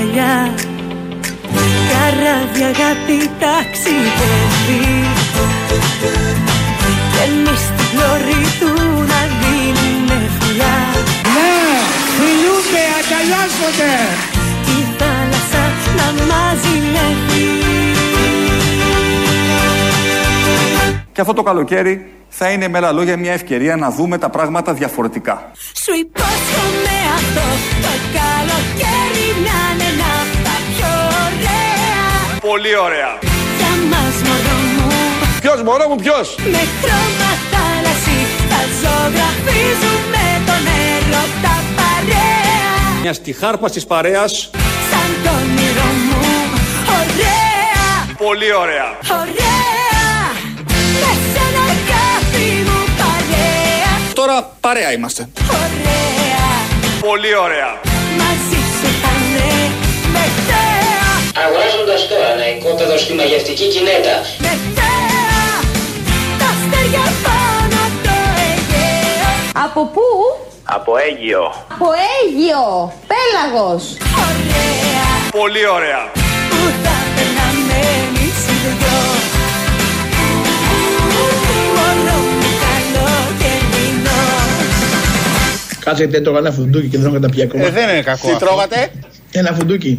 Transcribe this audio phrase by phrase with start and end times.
[0.00, 0.54] αγκαλιά
[1.90, 4.84] Καράβια αγάπη ταξιδεύει.
[7.12, 8.72] Και εμείς στην πλώρη του
[9.10, 10.76] να δίνουμε φιλιά
[11.34, 11.52] Ναι,
[12.16, 13.92] φιλούνται, αγκαλιάζονται.
[14.64, 15.64] Τη θάλασσα
[15.96, 17.48] να μας ζηλεύει
[21.12, 24.72] Και αυτό το καλοκαίρι θα είναι με άλλα λόγια μια ευκαιρία να δούμε τα πράγματα
[24.72, 25.50] διαφορετικά.
[25.84, 27.46] Σου υπόσχομαι αυτό
[27.82, 28.99] το καλοκαίρι
[32.50, 33.12] Πολύ ωραία.
[33.58, 34.88] Για μας μωρό μου
[35.40, 38.18] Ποιος μωρό μου ποιος; Με χρώμα θάλασσι
[38.50, 44.50] θα ζωγραφίζουμε τον έρωτα παρέα Μια στη χάρπα της παρέας.
[44.90, 46.20] Σαν το όνειρο μου
[46.98, 48.88] Ωραία, Πολύ ωραία.
[49.22, 49.60] ωραία
[51.02, 55.28] Με σένα αγάπη μου παρέα Τώρα παρέα είμαστε.
[55.50, 56.48] Ωραία,
[57.00, 57.70] Πολύ ωραία.
[58.18, 58.49] μαζί
[61.44, 64.14] Αγοράζοντας τώρα ένα οικόπεδο στη μαγευτική κινέτα
[64.44, 65.50] Με θέα
[66.40, 68.14] Τα αστέρια πάνω απ' το
[68.44, 69.30] Αιγαίο
[69.66, 70.06] Από πού;
[70.76, 71.42] Από Αίγυο
[71.74, 72.64] Από Αίγυο,
[73.10, 73.82] Πέλαγος.
[74.26, 75.08] Ωραία
[75.40, 76.02] Πολύ ωραία.
[76.50, 79.00] Που θα περνάμε εμείς οι δυο
[81.76, 84.20] Μωρό μου καλοκαιρινό
[85.84, 87.64] Κάτσε γιατί έτρωγα ένα φουντούκι και δεν έχω καταπιεί ακόμα.
[87.64, 88.26] Ε, δεν είναι κακό.
[88.26, 88.44] Τι αυτό.
[88.46, 88.90] τρώγατε;
[89.32, 89.98] Ένα φουντούκι.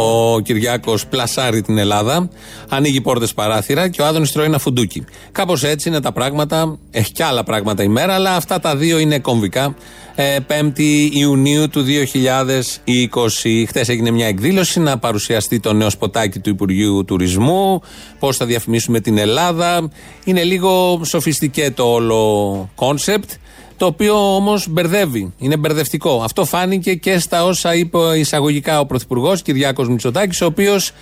[0.00, 2.28] Ο Κυριάκος πλασάρει την Ελλάδα,
[2.68, 5.04] ανοίγει πόρτες παράθυρα και ο Άδωνης τρώει ένα φουντούκι.
[5.32, 6.78] Κάπως έτσι είναι τα πράγματα.
[6.90, 9.74] Έχει κι άλλα πράγματα η μέρα, αλλά αυτά τα δύο είναι κομβικά.
[10.14, 13.64] Ε, 5η Ιουνίου του 2020.
[13.66, 17.80] Χθες έγινε μια εκδήλωση να παρουσιαστεί το νέο σποτάκι του Υπουργείου Τουρισμού.
[18.18, 19.90] Πώς θα διαφημίσουμε την Ελλάδα.
[20.24, 23.30] Είναι λίγο σοφιστικέ το όλο κόνσεπτ
[23.78, 25.32] το οποίο όμως μπερδεύει.
[25.38, 26.22] Είναι μπερδευτικό.
[26.22, 30.92] Αυτό φάνηκε και στα όσα είπε εισαγωγικά ο Πρωθυπουργός Κυριάκος Μητσοτάκης, ο οποίος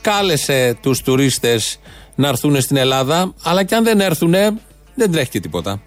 [0.00, 1.80] κάλεσε τους τουρίστες
[2.14, 4.34] να έρθουν στην Ελλάδα, αλλά και αν δεν έρθουν,
[4.94, 5.80] δεν τρέχει και τίποτα.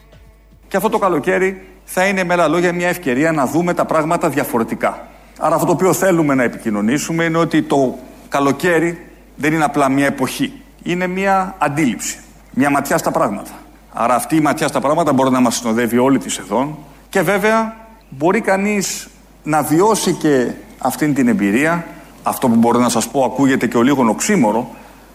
[0.68, 4.30] Και αυτό το καλοκαίρι θα είναι με άλλα λόγια μια ευκαιρία να δούμε τα πράγματα
[4.30, 5.08] διαφορετικά.
[5.40, 7.98] Άρα αυτό το οποίο θέλουμε να επικοινωνήσουμε είναι ότι το
[8.30, 10.54] καλοκαίρι δεν είναι απλά μια εποχή.
[10.84, 12.18] Είναι μια αντίληψη.
[12.54, 13.52] Μια ματιά στα πράγματα.
[13.94, 16.78] Άρα αυτή η ματιά στα πράγματα μπορεί να μας συνοδεύει όλη της σεζόν
[17.10, 17.76] και βέβαια
[18.10, 19.08] μπορεί κανείς
[19.44, 21.86] να βιώσει και αυτήν την εμπειρία
[22.24, 24.70] αυτό που μπορώ να σας πω ακούγεται και ο λίγο οξύμορο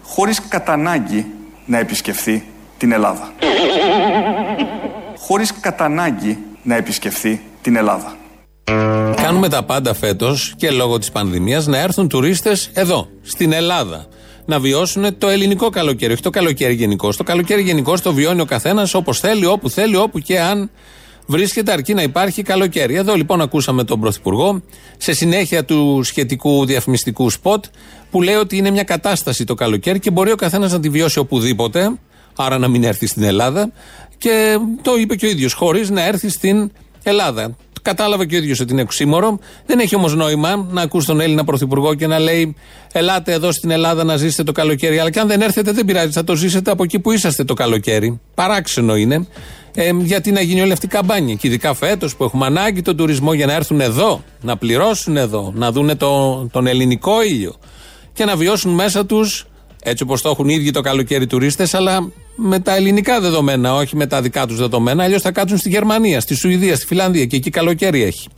[0.05, 1.27] χωρίς κατά ανάγκη
[1.67, 2.45] να επισκεφθεί
[2.79, 3.33] την Ελλάδα
[5.27, 8.17] χωρίς κατά ανάγκη να επισκεφθεί την Ελλάδα.
[9.17, 14.06] Κάνουμε τα πάντα φέτος και λόγω της πανδημίας να έρθουν τουρίστες εδώ, στην Ελλάδα.
[14.47, 17.15] Να βιώσουν το ελληνικό καλοκαίρι, όχι το καλοκαίρι γενικώ.
[17.15, 20.71] Το καλοκαίρι γενικώ το βιώνει ο καθένας όπως θέλει, όπου θέλει, όπου και αν
[21.27, 22.94] βρίσκεται, αρκεί να υπάρχει καλοκαίρι.
[22.94, 24.62] Εδώ λοιπόν ακούσαμε τον Πρωθυπουργό
[24.97, 27.65] σε συνέχεια του σχετικού διαφημιστικού σποτ
[28.10, 31.19] που λέει ότι είναι μια κατάσταση το καλοκαίρι και μπορεί ο καθένας να τη βιώσει
[31.19, 31.99] οπουδήποτε,
[32.37, 33.72] άρα να μην έρθει στην Ελλάδα.
[34.19, 36.71] Και το είπε και ο ίδιος, χωρίς να έρθει στην
[37.03, 37.56] Ελλάδα.
[37.84, 39.39] Κατάλαβε και ο ίδιος ότι είναι οξύμορο.
[39.67, 42.56] Δεν έχει όμως νόημα να ακούς τον Έλληνα Πρωθυπουργό και να λέει:
[42.93, 44.99] Ελάτε εδώ στην Ελλάδα να ζήσετε το καλοκαίρι.
[44.99, 47.55] Αλλά και αν δεν έρθετε, δεν πειράζει, θα το ζήσετε από εκεί που είσαστε το
[47.55, 48.21] καλοκαίρι.
[48.34, 49.27] Παράξενο είναι.
[49.75, 51.34] Ε, γιατί να γίνει όλη αυτή η καμπάνια.
[51.34, 55.53] Και ειδικά φέτος που έχουμε ανάγκη τον τουρισμό για να έρθουν εδώ, να πληρώσουν εδώ,
[55.55, 57.55] να δουν το, τον ελληνικό ήλιο
[58.12, 59.47] και να βιώσουν μέσα τους
[59.87, 63.97] έτσι όπως το έχουν οι ίδιοι το καλοκαίρι τουρίστες, αλλά με τα ελληνικά δεδομένα, όχι
[63.97, 65.05] με τα δικά τους δεδομένα.
[65.05, 68.28] Αλλιώς θα κάτσουν στη Γερμανία, στη Σουηδία, στη Φιλανδία και εκεί καλοκαίρι έχει.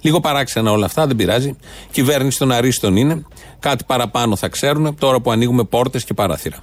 [0.00, 1.56] Λίγο παράξενα όλα αυτά, δεν πειράζει.
[1.90, 3.24] Κυβέρνηση των αρίστων είναι.
[3.58, 6.56] Κάτι παραπάνω θα ξέρουν τώρα που ανοίγουμε πόρτες και παράθυρα.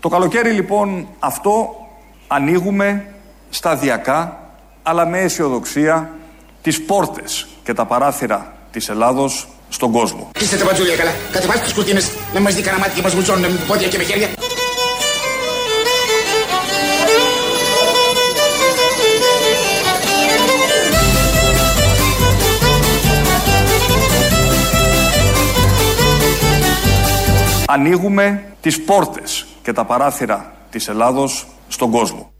[0.00, 1.68] Το καλοκαίρι λοιπόν αυτό
[2.26, 3.06] ανοίγουμε
[3.50, 4.50] σταδιακά
[4.82, 6.10] αλλά με αισιοδοξία
[6.62, 10.30] τις πόρτες και τα παράθυρα της Ελλάδος στον κόσμο.
[10.40, 11.14] Είστε τα πατζούλια καλά.
[11.32, 14.04] Κατεβάστε τις κουρτίνες να μας δει κανένα μάτι και μας βουτσώνουν με πόδια και με
[14.04, 14.28] χέρια.
[27.66, 32.32] Ανοίγουμε τις πόρτες και τα παράθυρα της Ελλάδος στον κόσμο.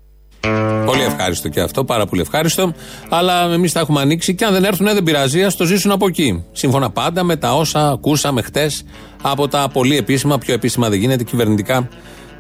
[0.84, 2.72] Πολύ ευχάριστο και αυτό, πάρα πολύ ευχάριστο.
[3.08, 6.06] Αλλά εμείς τα έχουμε ανοίξει και αν δεν έρθουν, δεν πειράζει, ας το ζήσουν από
[6.06, 6.44] εκεί.
[6.52, 8.84] Σύμφωνα πάντα με τα όσα ακούσαμε χτες
[9.22, 11.88] από τα πολύ επίσημα, πιο επίσημα δεν γίνεται, κυβερνητικά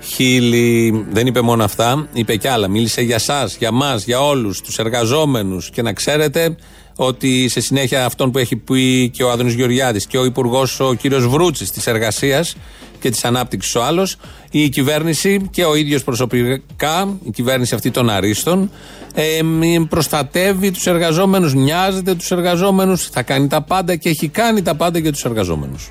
[0.00, 1.06] χείλη.
[1.10, 2.68] Δεν είπε μόνο αυτά, είπε κι άλλα.
[2.68, 5.70] Μίλησε για εσά, για εμά, για όλους τους εργαζόμενους.
[5.70, 6.56] Και να ξέρετε
[7.02, 10.94] ότι σε συνέχεια αυτών που έχει πει και ο Άδωνης Γεωργιάδης και ο Υπουργός ο
[10.94, 12.56] κύριος Βρούτσης της Εργασίας
[13.00, 14.16] και της Ανάπτυξης ο άλλος,
[14.50, 18.70] η κυβέρνηση και ο ίδιος προσωπικά, η κυβέρνηση αυτή των Αρίστων,
[19.14, 19.40] ε,
[19.88, 24.98] προστατεύει τους εργαζόμενους, νοιάζεται τους εργαζόμενους, θα κάνει τα πάντα και έχει κάνει τα πάντα
[24.98, 25.90] για τους εργαζόμενους.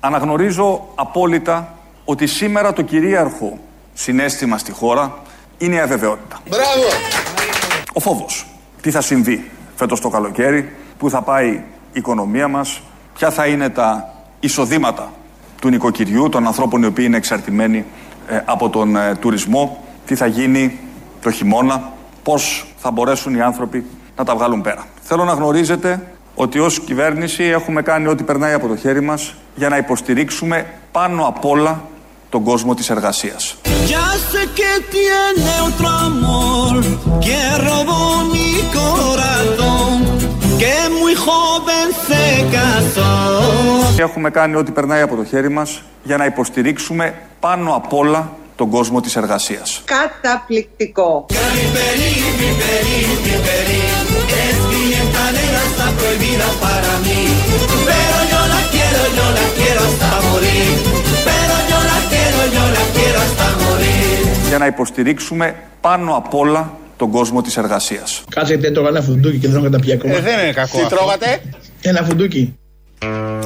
[0.00, 3.58] Αναγνωρίζω απόλυτα ότι σήμερα το κυρίαρχο
[3.94, 5.22] συνέστημα στη χώρα
[5.58, 6.40] είναι η αβεβαιότητα.
[6.48, 6.88] Μπράβο!
[7.92, 8.46] Ο φόβος.
[8.80, 11.62] Τι θα συμβεί; Φέτος το καλοκαίρι, πού θα πάει η
[11.92, 12.82] οικονομία μας,
[13.14, 15.12] ποια θα είναι τα εισοδήματα
[15.60, 17.84] του νοικοκυριού, των ανθρώπων οι οποίοι είναι εξαρτημένοι
[18.28, 20.78] ε, από τον ε, τουρισμό, τι θα γίνει
[21.22, 21.92] το χειμώνα,
[22.22, 23.86] πώς θα μπορέσουν οι άνθρωποι
[24.16, 24.84] να τα βγάλουν πέρα.
[25.02, 29.68] Θέλω να γνωρίζετε ότι ως κυβέρνηση έχουμε κάνει ό,τι περνάει από το χέρι μας για
[29.68, 31.80] να υποστηρίξουμε πάνω απ' όλα
[32.28, 33.56] τον κόσμο της εργασίας.
[33.86, 36.72] Ya sé que tiene otro amor
[37.26, 39.92] que robó mi corazón,
[40.60, 42.24] que muy joven se
[42.54, 43.12] casó.
[43.98, 48.70] Έχουμε κάνει ό,τι περνάει από το χέρι μας για να υποστηρίξουμε πάνω απ' όλα τον
[48.70, 49.82] κόσμο της εργασίας.
[49.84, 51.26] Καταπληκτικό.
[64.50, 68.24] Για να υποστηρίξουμε πάνω απ' όλα τον κόσμο της εργασίας.
[68.30, 70.14] Κάτσε γιατί έτρωγα ένα φουντούκι και δεν τρώγα τα ακόμα.
[70.14, 70.96] Ε, δεν είναι κακό Τι αυτό.
[70.96, 71.40] τρώγατε;
[71.80, 72.54] Ένα φουντούκι.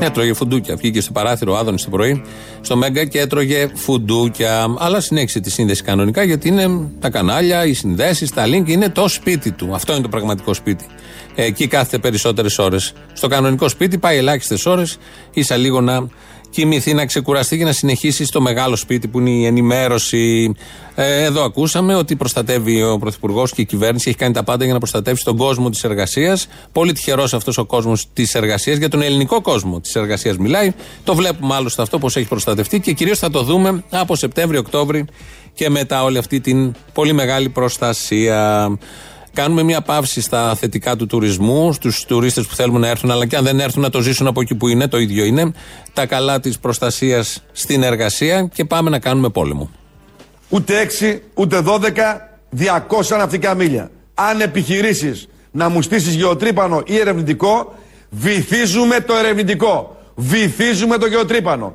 [0.01, 0.77] Έτρωγε φουντούκια.
[0.77, 2.23] Βγήκε στο παράθυρο ο Άδωνης το πρωί
[2.61, 4.67] στο Μέγκα και έτρωγε φουντούκια.
[4.79, 9.09] Αλλά συνέχισε τη σύνδεση κανονικά γιατί είναι τα κανάλια, οι συνδέσεις, τα link είναι το
[9.09, 9.75] σπίτι του.
[9.75, 10.87] Αυτό είναι το πραγματικό σπίτι.
[11.35, 12.93] Εκεί κάθεται περισσότερες ώρες.
[13.13, 14.99] Στο κανονικό σπίτι πάει ελάχιστες ώρες,
[15.33, 16.09] ίσα λίγο να
[16.55, 20.55] κοιμηθεί, να ξεκουραστεί και να συνεχίσει στο μεγάλο σπίτι που είναι η ενημέρωση.
[20.95, 24.73] Ε, εδώ ακούσαμε ότι προστατεύει ο Πρωθυπουργός και η κυβέρνηση έχει κάνει τα πάντα για
[24.73, 26.47] να προστατεύσει τον κόσμο της εργασίας.
[26.73, 30.73] Πολύ τυχερός αυτός ο κόσμος της εργασίας, για τον ελληνικό κόσμο της εργασίας μιλάει.
[31.05, 35.05] Το βλέπουμε άλλωστε αυτό πώς έχει προστατευτεί και κυρίως θα το δούμε από Σεπτέμβριο-Οκτώβρη
[35.55, 38.71] και μετά όλη αυτή την πολύ μεγάλη προστασία.
[39.35, 43.37] Κάνουμε μια παύση στα θετικά του τουρισμού, στους τουρίστες που θέλουν να έρθουν, αλλά και
[43.37, 45.53] αν δεν έρθουν να το ζήσουν από εκεί που είναι, το ίδιο είναι.
[45.93, 49.71] Τα καλά της προστασίας στην εργασία και πάμε να κάνουμε πόλεμο.
[50.49, 51.81] Ούτε 6, ούτε 12,
[52.57, 53.91] 200 ναυτικά μίλια.
[54.15, 57.75] Αν επιχειρήσεις να μου στήσεις γεωτρύπανο ή ερευνητικό,
[58.11, 59.97] βυθίζουμε το ερευνητικό.
[60.15, 61.75] Βυθίζουμε το γεωτρύπανο.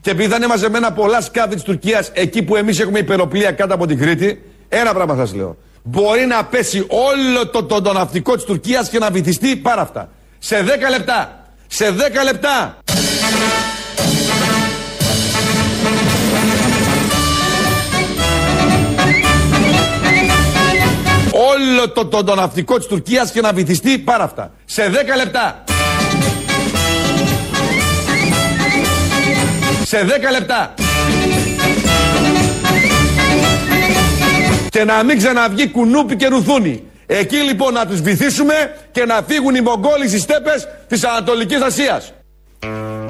[0.00, 3.74] Και επειδή θα είναι μαζεμένα πολλά σκάφη της Τουρκίας εκεί που εμείς έχουμε υπεροπλία κάτω
[3.74, 5.56] από την Κρήτη, ένα πράγμα σας λέω.
[5.90, 10.08] Μπορεί να πέσει όλο το, το, το ναυτικό της Τουρκίας και να βυθιστεί πάρα αυτά.
[10.38, 11.44] Σε 10 λεπτά.
[11.66, 12.78] Σε 10 λεπτά.
[21.32, 24.50] όλο το, το, το ναυτικό της Τουρκίας και να βυθιστεί πάρα αυτά.
[24.64, 25.64] Σε 10 λεπτά.
[29.84, 30.74] Σε 10 λεπτά.
[34.70, 36.82] Και να μην ξαναβγεί κουνούπι και ρουθούνι.
[37.06, 38.54] Εκεί λοιπόν να τους βυθίσουμε
[38.90, 42.12] και να φύγουν οι Μογγόλοι στις στέπες της Ανατολικής Ασίας.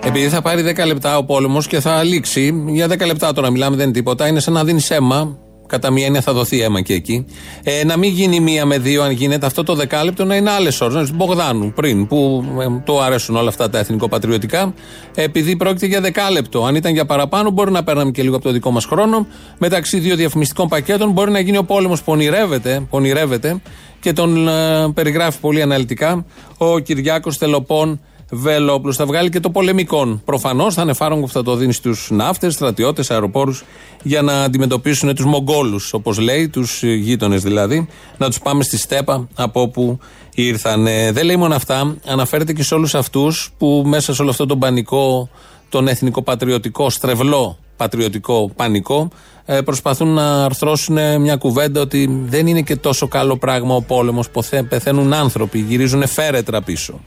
[0.03, 3.77] Επειδή θα πάρει 10 λεπτά ο πόλεμος και θα λήξει, για 10 λεπτά τώρα μιλάμε,
[3.77, 5.39] δεν είναι τίποτα, είναι σαν να δίνεις αίμα.
[5.69, 7.27] Κατά μία έννοια θα δοθεί αίμα και εκεί.
[7.63, 10.81] Ε, να μην γίνει μία με δύο, αν γίνεται αυτό το δεκάλεπτο, να είναι άλλες
[10.81, 11.05] ώρες.
[11.05, 14.75] Στην Μπογδάνου πριν, που ε, του αρέσουν όλα αυτά τα εθνικοπατριωτικά.
[15.15, 16.65] Επειδή πρόκειται για δεκάλεπτο.
[16.65, 19.27] Αν ήταν για παραπάνω, μπορεί να παίρναμε και λίγο από το δικό μας χρόνο.
[19.59, 23.61] Μεταξύ δύο διαφημιστικών πακέτων μπορεί να γίνει ο πόλεμος που ονειρεύεται, που ονειρεύεται
[24.01, 26.25] και τον ε, περιγράφει πολύ αναλυτικά
[26.59, 28.97] ο Κυριάκος Τελοπών Βελόπουλος.
[28.97, 30.21] Θα βγάλει και το πολεμικό.
[30.25, 33.65] Προφανώς θα είναι φάρμακο που θα το δίνει στους ναύτες, στρατιώτες, αεροπόρους
[34.03, 39.29] για να αντιμετωπίσουν τους Μογγόλους, όπως λέει, τους γείτονες δηλαδή, να τους πάμε στη στέπα
[39.35, 39.99] από όπου
[40.35, 40.87] ήρθαν.
[40.87, 44.47] Ε, Δεν λέει μόνο αυτά, αναφέρεται και σε όλους αυτούς που μέσα σε όλο αυτό
[44.47, 45.29] τον πανικό,
[45.69, 49.09] τον εθνικοπατριωτικό, στρεβλό πατριωτικό πανικό,
[49.45, 54.29] ε, προσπαθούν να αρθρώσουν μια κουβέντα ότι δεν είναι και τόσο καλό πράγμα ο πόλεμος.
[54.69, 57.01] Πεθαίνουν άνθρωποι, γυρίζουν φέρετρα πίσω.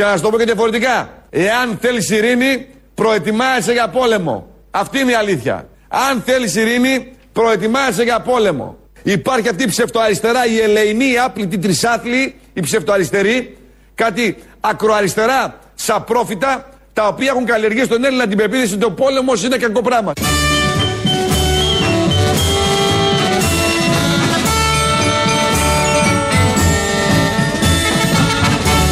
[0.00, 1.08] Και να σου το πω και διαφορετικά.
[1.30, 4.46] Εάν θέλεις ειρήνη, προετοιμάζεσαι για πόλεμο.
[4.70, 5.68] Αυτή είναι η αλήθεια.
[5.88, 8.78] Αν θέλεις ειρήνη, προετοιμάζεσαι για πόλεμο.
[9.02, 13.56] Υπάρχει αυτή η ψευτοαριστερά, η ελεηνή, η άπλητη τρισάθλη, η ψευτοαριστερή,
[13.94, 19.56] κάτι ακροαριστερά, σαπρόφητα, τα οποία έχουν καλλιεργήσει στον Έλληνα την πεποίθηση ότι ο πόλεμος είναι
[19.56, 20.12] κακό πράγμα.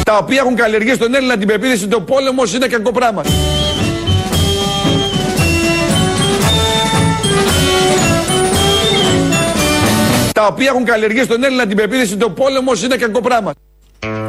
[0.09, 3.23] Τα οποία έχουν καλλιεργήσει στον Έλληνα την πεποίθηση ότι ο πόλεμος είναι κακό πράγμα.
[10.33, 13.53] τα οποία έχουν καλλιεργήσει στον Έλληνα την πεποίθηση ότι ο πόλεμος είναι κακό πράγμα.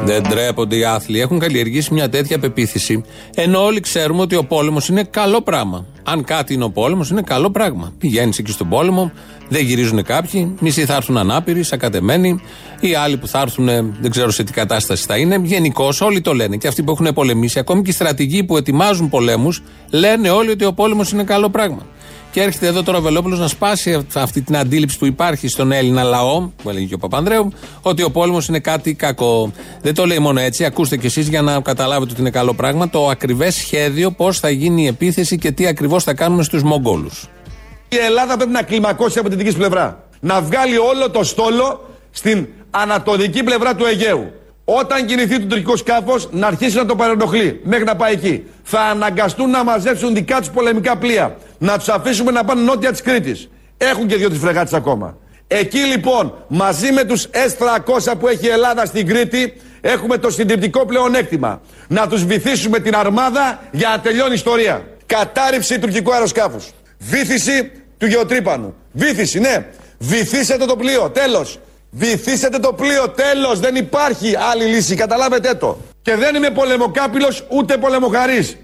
[0.03, 1.19] Δεν τρέπονται οι άθλοι.
[1.19, 3.03] Έχουν καλλιεργήσει μια τέτοια πεποίθηση.
[3.35, 5.85] Ενώ όλοι ξέρουμε ότι ο πόλεμος είναι καλό πράγμα.
[6.03, 7.93] Αν κάτι είναι ο πόλεμος, είναι καλό πράγμα.
[7.97, 9.11] Πηγαίνεις εκεί στον πόλεμο,
[9.49, 12.41] δεν γυρίζουν κάποιοι, μισοί θα έρθουν ανάπηροι, σακατεμένοι,
[12.79, 13.65] οι άλλοι που θα έρθουν
[14.01, 15.41] δεν ξέρω σε τι κατάσταση θα είναι.
[15.43, 16.57] Γενικώς όλοι το λένε.
[16.57, 20.65] Και αυτοί που έχουν πολεμήσει, ακόμη και οι στρατηγοί που ετοιμάζουν πολέμους, λένε όλοι ότι
[20.65, 21.85] ο πόλεμος είναι καλό πράγμα.
[22.31, 26.03] Και έρχεται εδώ τώρα ο Βελόπουλος να σπάσει αυτή την αντίληψη που υπάρχει στον Έλληνα
[26.03, 29.51] λαό, που έλεγε και ο Παπανδρέου, ότι ο πόλεμος είναι κάτι κακό.
[29.81, 30.65] Δεν το λέει μόνο έτσι.
[30.65, 34.49] Ακούστε κι εσείς για να καταλάβετε ότι είναι καλό πράγμα το ακριβές σχέδιο πώς θα
[34.49, 37.29] γίνει η επίθεση και τι ακριβώς θα κάνουμε στους Μογγόλους.
[37.89, 40.03] Η Ελλάδα πρέπει να κλιμακώσει από την δική πλευρά.
[40.19, 44.31] Να βγάλει όλο το στόλο στην ανατολική πλευρά του Αιγαίου.
[44.65, 48.45] Όταν κινηθεί το τουρκικό σκάφος, να αρχίσει να το παρενοχλεί μέχρι να πάει εκεί.
[48.63, 51.37] Θα αναγκαστούν να μαζέψουν δικά τους πολεμικά πλοία.
[51.57, 53.49] Να τους αφήσουμε να πάνε νότια της Κρήτης.
[53.77, 55.17] Έχουν και δύο-τρει φρεγάτες ακόμα.
[55.47, 60.85] Εκεί λοιπόν, μαζί με τους S300 που έχει η Ελλάδα στην Κρήτη, έχουμε το συντριπτικό
[60.85, 61.61] πλεονέκτημα.
[61.87, 64.85] Να τους βυθίσουμε την αρμάδα για να τελειώνει η ιστορία.
[65.05, 66.69] Κατάρριψη τουρκικού αεροσκάφους.
[66.99, 68.75] Βύθιση του γεωτρύπανου.
[68.91, 69.65] Βύθιση, ναι.
[69.99, 71.09] Βυθίσετε το πλοίο.
[71.09, 71.59] Τέλος.
[71.91, 73.09] Βυθίσετε το πλοίο.
[73.09, 73.59] Τέλος.
[73.59, 74.95] Δεν υπάρχει άλλη λύση.
[74.95, 75.77] Καταλάβετε το.
[76.01, 78.57] Και δεν είμαι πολεμοκάπηλος ούτε πολεμοχαρής.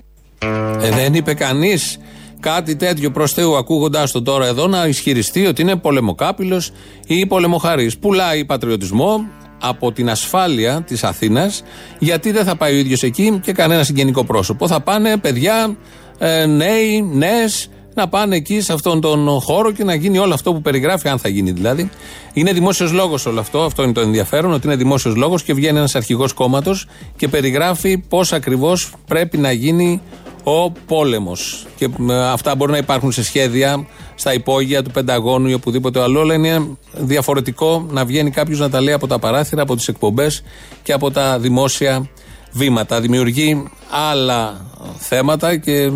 [0.81, 1.97] Ε, δεν είπε κανείς
[2.39, 6.71] κάτι τέτοιο προς Θεού, ακούγοντά το τώρα εδώ, να ισχυριστεί ότι είναι πολεμοκάπηλος
[7.07, 7.97] ή πολεμοχαρής.
[7.97, 9.27] Πουλάει πατριωτισμό
[9.61, 11.63] από την ασφάλεια της Αθήνας,
[11.99, 14.67] γιατί δεν θα πάει ο ίδιος εκεί και κανένα συγγενικό πρόσωπο.
[14.67, 15.77] Θα πάνε παιδιά,
[16.17, 20.53] ε, νέοι, νέες, να πάνε εκεί σε αυτόν τον χώρο και να γίνει όλο αυτό
[20.53, 21.89] που περιγράφει, αν θα γίνει δηλαδή.
[22.33, 25.77] Είναι δημόσιος λόγος όλο αυτό, αυτό είναι το ενδιαφέρον, ότι είναι δημόσιος λόγος και βγαίνει
[25.77, 30.01] ένας αρχηγός κόμματος και περιγράφει πώς ακριβώς πρέπει να γίνει
[30.43, 31.65] ο πόλεμος.
[31.75, 31.89] Και
[32.31, 36.77] αυτά μπορεί να υπάρχουν σε σχέδια, στα υπόγεια του Πενταγώνου ή οπουδήποτε άλλο, αλλά είναι
[36.97, 40.43] διαφορετικό να βγαίνει κάποιος να τα λέει από τα παράθυρα, από τις εκπομπές
[40.83, 42.09] και από τα δημόσια
[42.57, 43.01] βήματα.
[43.01, 43.63] Δημιουργεί
[44.11, 44.65] άλλα
[44.97, 45.91] θέματα και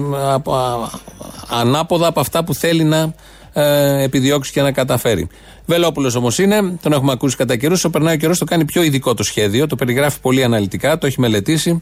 [1.50, 3.13] ανάποδα από αυτά που θέλει να
[3.53, 5.27] ε, επιδιώξει και να καταφέρει.
[5.65, 7.77] Βελόπουλος όμως είναι, τον έχουμε ακούσει κατά καιρούς.
[7.77, 11.08] Όσο περνάει ο καιρός, το κάνει πιο ειδικό το σχέδιο, το περιγράφει πολύ αναλυτικά, το
[11.08, 11.82] έχει μελετήσει.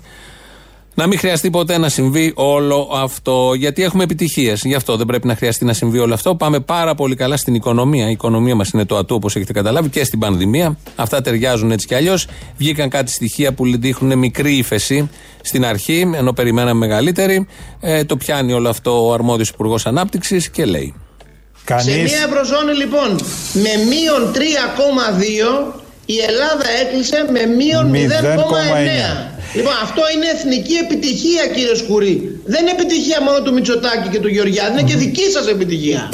[0.93, 4.61] Να μην χρειαστεί ποτέ να συμβεί όλο αυτό, γιατί έχουμε επιτυχίες.
[4.63, 6.35] Γι' αυτό δεν πρέπει να χρειαστεί να συμβεί όλο αυτό.
[6.35, 8.07] Πάμε πάρα πολύ καλά στην οικονομία.
[8.07, 10.77] Η οικονομία μας είναι το ατού, όπως έχετε καταλάβει, και στην πανδημία.
[10.95, 12.27] Αυτά ταιριάζουν έτσι κι αλλιώς.
[12.57, 15.09] Βγήκαν κάτι στοιχεία που δείχνουν μικρή ύφεση
[15.41, 17.47] στην αρχή, ενώ περιμέναμε μεγαλύτερη.
[17.79, 20.93] Ε, το πιάνει όλο αυτό ο αρμόδιος Υπουργός Ανάπτυξης και λέει.
[21.63, 21.83] Κανείς...
[21.85, 23.09] Σε μια ευρωζώνη λοιπόν
[23.53, 24.33] με μείον
[25.71, 25.73] 3,2
[26.05, 29.38] η Ελλάδα έκλεισε με μείον 0,9.
[29.53, 32.41] Λοιπόν, αυτό είναι εθνική επιτυχία, κύριε Σκουρή.
[32.45, 36.09] Δεν είναι επιτυχία μόνο του Μητσοτάκη και του Γεωργιάδη, είναι και δική σας επιτυχία.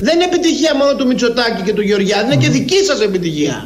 [0.00, 3.64] Δεν είναι επιτυχία μόνο του Μητσοτάκη και του Γεωργιάδη, είναι και δική σας επιτυχία.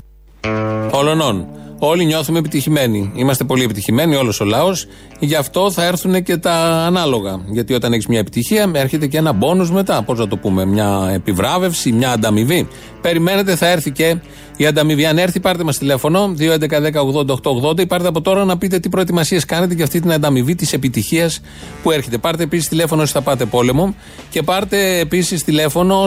[0.90, 3.12] Όλων Όλοι νιώθουμε επιτυχημένοι.
[3.14, 4.87] Είμαστε πολύ επιτυχημένοι, όλος ο λαός.
[5.18, 6.52] Γι' αυτό θα έρθουν και τα
[6.87, 7.40] ανάλογα.
[7.50, 10.02] Γιατί όταν έχεις μια επιτυχία, έρχεται και ένα μπόνους μετά.
[10.02, 12.68] Πώς να το πούμε, μια επιβράβευση, μια ανταμοιβή.
[13.00, 14.16] Περιμένετε, θα έρθει και
[14.56, 15.06] η ανταμοιβή.
[15.06, 19.75] Αν έρθει, πάρτε μας τηλέφωνο 2.11.10.80.880 ή πάρτε από τώρα να πείτε τι προετοιμασίες κάνετε
[19.75, 21.40] για αυτή την ανταμοιβή της επιτυχίας
[21.82, 22.18] που έρχεται.
[22.18, 23.94] Πάρτε επίσης τηλέφωνο όσοι θα πάτε πόλεμο
[24.30, 26.04] και πάρτε επίσης τηλέφωνο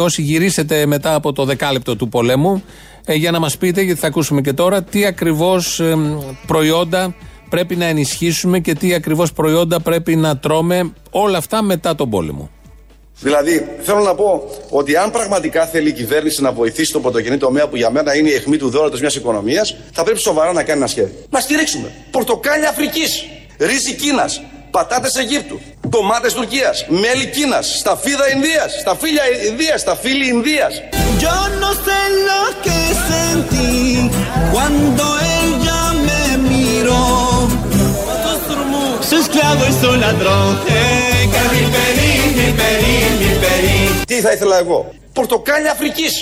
[0.00, 4.06] όσοι γυρίσετε μετά από το δεκάλεπτο του πολέμου ε, για να μας πείτε, γιατί θα
[4.06, 5.82] ακούσουμε και τώρα, τι ακριβώς
[6.46, 7.14] προϊόντα
[7.48, 12.50] πρέπει να ενισχύσουμε και τι ακριβώς προϊόντα πρέπει να τρώμε όλα αυτά μετά τον πόλεμο.
[13.20, 17.68] Δηλαδή, θέλω να πω ότι αν πραγματικά θέλει η κυβέρνηση να βοηθήσει τον πρωτογενή τομέα
[17.68, 20.78] που για μένα είναι η αιχμή του δώρατος μιας οικονομίας, θα πρέπει σοβαρά να κάνει
[20.78, 21.14] ένα σχέδιο.
[21.30, 21.92] Να στηρίξουμε.
[22.10, 23.24] Πορτοκάλια Αφρικής,
[23.58, 30.82] ρύζι Κίνας, πατάτες Αιγύπτου, ντομάτες Τουρκίας, μέλι Κίνας, σταφίδα Ινδίας, σταφύλια Ινδίας, σταφύλι Ινδίας.
[31.24, 32.78] Yo no sé lo que
[33.10, 34.10] sentí
[34.52, 35.04] cuando
[35.40, 37.48] ella me miró.
[39.08, 40.58] Su esclavo y su ladrón.
[41.52, 44.04] Mi περί, mi περί, mi περί.
[44.06, 44.92] Τι θα ήθελα εγώ.
[45.12, 46.12] Πορτοκάλια Αφρικής.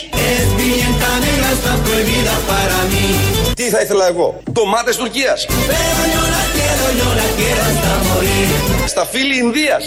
[3.55, 4.43] Τι θα ήθελα εγώ.
[4.53, 5.47] Ντομάτες Τουρκίας.
[8.87, 9.83] Στα φίλη Ινδίας.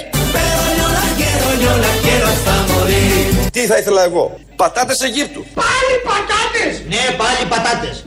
[3.51, 4.39] Τι θα ήθελα εγώ.
[4.62, 5.46] Πατάτες Αιγύπτου.
[5.54, 6.84] Πάλι πατάτες.
[6.88, 8.06] Ναι, πάλι πατάτες.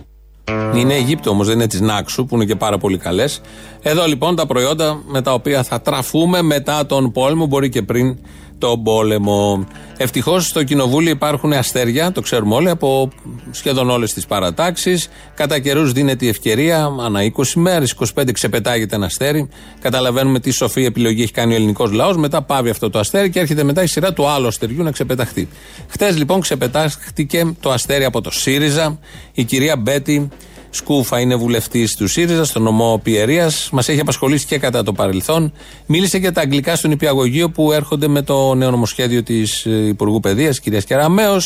[0.74, 3.40] Είναι Αιγύπτο όμως, δεν είναι της Νάξου που είναι και πάρα πολύ καλές.
[3.82, 8.18] Εδώ λοιπόν τα προϊόντα με τα οποία θα τραφούμε μετά τον πόλεμο, μπορεί και πριν
[8.62, 9.66] τον πόλεμο.
[9.96, 13.10] Ευτυχώς στο κοινοβούλιο υπάρχουν αστέρια, το ξέρουμε όλοι, από
[13.50, 15.08] σχεδόν όλες τις παρατάξεις.
[15.34, 19.48] Κατά καιρούς δίνεται η ευκαιρία, ανά 20 μέρες, 25 ξεπετάγεται ένα αστέρι.
[19.80, 22.16] Καταλαβαίνουμε τι σοφή επιλογή έχει κάνει ο ελληνικός λαός.
[22.16, 25.48] Μετά πάβει αυτό το αστέρι και έρχεται μετά η σειρά του άλλου αστεριού να ξεπεταχτεί.
[25.88, 28.98] Χθες λοιπόν ξεπετάχτηκε το αστέρι από το ΣΥΡΙΖΑ.
[29.32, 30.28] Η κυρία Μπέτη
[30.74, 33.68] Σκούφα είναι βουλευτής του ΣΥΡΙΖΑ στο νομό Πιερίας.
[33.72, 35.52] Μας έχει απασχολήσει και κατά το παρελθόν.
[35.86, 40.20] Μίλησε για τα αγγλικά στον υπηαγωγείο που έρχονται με το νέο νομοσχέδιο της ε, Υπουργού
[40.20, 41.40] Παιδείας, κυρίας Κεραμέο,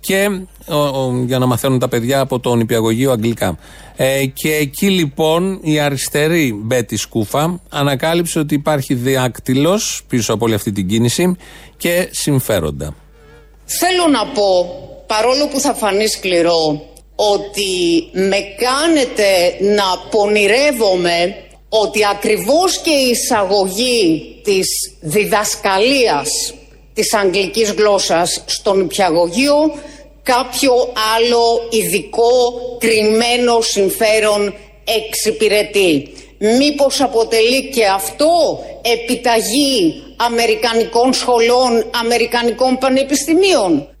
[0.00, 0.28] και
[1.26, 3.58] για να μαθαίνουν τα παιδιά από τον υπηαγωγείο αγγλικά.
[3.96, 10.54] Ε, και εκεί λοιπόν η αριστερή Μπέτη Σκούφα ανακάλυψε ότι υπάρχει διάκτυλος πίσω από όλη
[10.54, 11.36] αυτή την κίνηση
[11.76, 12.94] και συμφέροντα.
[13.64, 14.66] Θέλω να πω,
[15.06, 16.82] παρόλο που θα φανεί σκληρό,
[17.32, 21.36] ότι με κάνετε να πονηρεύομαι
[21.68, 24.66] ότι ακριβώς και η εισαγωγή της
[25.00, 26.28] διδασκαλίας
[26.94, 29.72] της αγγλικής γλώσσας στον υπηαγωγείο
[30.22, 32.30] κάποιο άλλο ειδικό
[32.78, 36.12] κρυμμένο συμφέρον εξυπηρετεί.
[36.38, 43.91] Μήπως αποτελεί και αυτό επιταγή Αμερικανικών σχολών, Αμερικανικών πανεπιστημίων;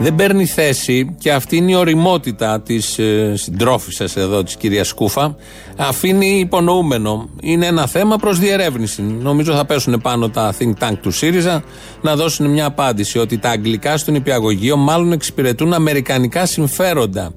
[0.00, 5.36] Δεν παίρνει θέση και αυτή είναι η οριμότητα της ε, συντρόφισσας εδώ, της κυρίας Σκούφα.
[5.76, 7.28] Αφήνει υπονοούμενο.
[7.40, 9.02] Είναι ένα θέμα προς διερεύνηση.
[9.02, 11.62] Νομίζω θα πέσουν πάνω τα think tank του ΣΥΡΙΖΑ
[12.00, 17.32] να δώσουν μια απάντηση ότι τα αγγλικά στον υπηαγωγείο μάλλον εξυπηρετούν αμερικανικά συμφέροντα.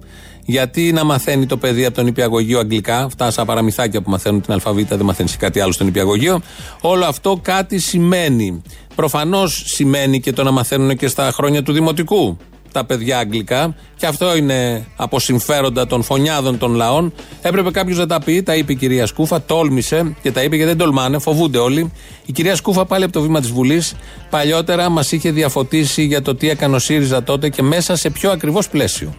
[0.52, 4.54] Γιατί να μαθαίνει το παιδί από τον υπηαγωγείο αγγλικά, αυτά σαν παραμυθάκια που μαθαίνουν την
[4.54, 6.42] αλφαβήτα, δεν μαθαίνεις κάτι άλλο στον υπηαγωγείο.
[6.82, 8.62] Όλο αυτό κάτι σημαίνει.
[8.96, 12.38] Προφανώς σημαίνει και το να μαθαίνουν και στα χρόνια του δημοτικού
[12.72, 17.14] τα παιδιά αγγλικά και αυτό είναι από συμφέροντα των φωνιάδων των λαών.
[17.42, 20.66] Έπρεπε κάποιος να τα πει, τα είπε η κυρία Σκούφα, τόλμησε και τα είπε και
[20.66, 21.92] δεν τολμάνε, φοβούνται όλοι.
[22.26, 23.96] Η κυρία Σκούφα πάλι από το βήμα της Βουλής
[24.30, 28.32] παλιότερα μας είχε διαφωτίσει για το τι έκανε ο ΣΥΡΙΖΑ τότε και μέσα σε ποιο
[28.32, 29.14] ακριβώς πλαίσιο.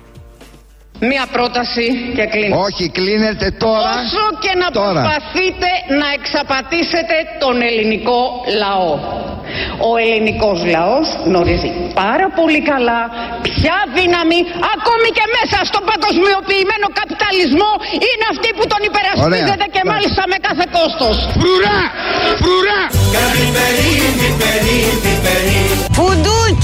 [1.11, 2.55] Μία πρόταση και κλείνω.
[2.67, 3.93] Όχι, κλείνετε τώρα.
[4.03, 4.91] Όσο και να τώρα.
[4.93, 5.69] προσπαθείτε
[6.01, 8.21] να εξαπατήσετε τον ελληνικό
[8.63, 8.93] λαό.
[9.91, 11.71] Ο ελληνικός λαός γνωρίζει
[12.03, 13.01] πάρα πολύ καλά
[13.47, 14.39] ποια δύναμη
[14.75, 17.71] ακόμη και μέσα στον παγκοσμιοποιημένο καπιταλισμό
[18.09, 21.17] είναι αυτή που τον υπερασπίζεται και μάλιστα με κάθε κόστος.
[21.41, 21.81] Φρουρά!
[22.43, 22.81] Φρουρά!
[25.99, 26.63] Φουντούκι!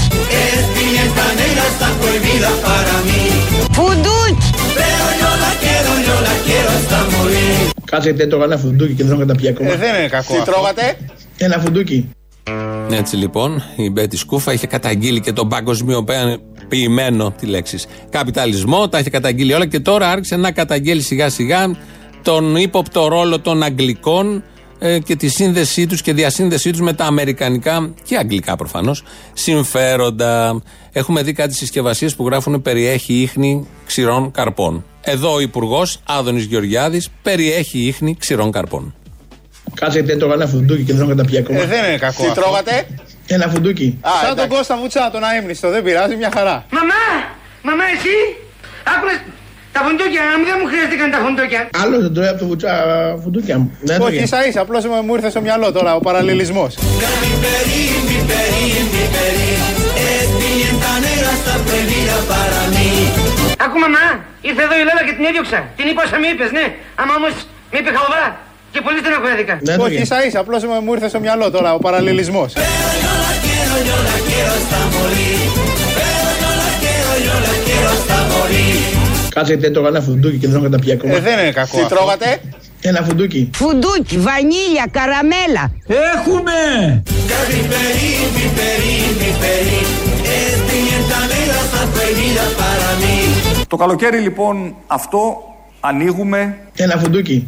[7.89, 9.71] Κάτσε γιατί τρώγα ένα φουντούκι και δεν τρώγα τα πια ακόμα.
[9.71, 10.33] Ε, δεν είναι κακό.
[10.33, 10.51] Τι αυτό.
[10.51, 10.97] τρώγατε;
[11.37, 12.09] Ένα φουντούκι.
[12.91, 17.77] Έτσι λοιπόν, η Μπέτη Σκούφα είχε καταγγείλει και τον παγκοσμιοποιημένο τη λέξη
[18.09, 21.75] καπιταλισμό, τα είχε καταγγείλει όλα και τώρα άρχισε να καταγγέλει σιγά σιγά
[22.21, 24.41] τον ύποπτο ρόλο των Αγγλικών ε,
[25.03, 30.61] και τη σύνδεσή τους και διασύνδεσή τους με τα Αμερικανικά και Αγγλικά προφανώς συμφέροντα.
[30.91, 34.85] Έχουμε δει κάτι συσκευασίες που γράφουν περιέχει ίχνη ξηρών καρπών.
[35.01, 38.93] Εδώ ο Υπουργός Άδωνης Γεωργιάδης περιέχει ίχνη ξηρών καρπών.
[39.73, 41.59] Κάτσε γιατί τρώγα ένα φουντούκι και δεν τρώγα τα πια ακόμα.
[41.59, 42.23] Ε, δεν είναι κακό.
[42.23, 42.41] Τι αυτό.
[42.41, 42.87] τρώγατε;
[43.27, 43.97] Ένα φουντούκι.
[44.01, 44.55] Α, Σαν τον εντάξει.
[44.55, 46.65] Κώστα Βουτσά, τον αείμνηστο, δεν πειράζει, μια χαρά.
[46.71, 47.03] Μαμά!
[47.61, 48.15] Μαμά εσύ!
[48.95, 49.19] Άκουλες
[49.79, 51.61] τα φουντούκια, να μην δεν μου χρειάστηκαν τα φουντούκια.
[51.83, 52.73] Άλλο δεν τρώει από τα βουτσά
[53.23, 53.67] φουντούκια μου.
[53.89, 54.23] Δεν Όχι, τρώγε.
[54.27, 56.71] ίσα ίσα, απλώς μου ήρθε στο μυαλό τώρα ο παραλληλισμός.
[63.65, 64.05] Άκου μαμά,
[64.49, 65.59] ήρθε εδώ η Λέλα και την έδιωξα.
[65.77, 66.65] Την είπα όσα με είπες, ναι.
[67.01, 67.33] Άμα όμως
[67.71, 68.25] με είπε χαλαβά.
[68.73, 69.53] Και πολύ στεναχωρέθηκα.
[69.61, 70.01] Δεν Όχι, τρώγε.
[70.05, 72.53] ίσα ίσα, απλώς μου ήρθε στο μυαλό τώρα ο παραλληλισμός.
[78.33, 78.98] Κάτσε
[79.45, 81.13] γιατί τρώγα ένα φουντούκι και δεν τρώγα τα πια ακόμα.
[81.15, 81.77] Ε, δεν είναι κακό.
[81.77, 81.95] Τι αυτό.
[81.95, 82.41] τρώγατε;
[82.81, 83.49] Ένα φουντούκι.
[83.53, 85.71] Φουντούκι, βανίλια, καραμέλα.
[93.67, 95.37] Το καλοκαίρι λοιπόν αυτό
[95.79, 97.45] ανοίγουμε Ένα φουντούκι.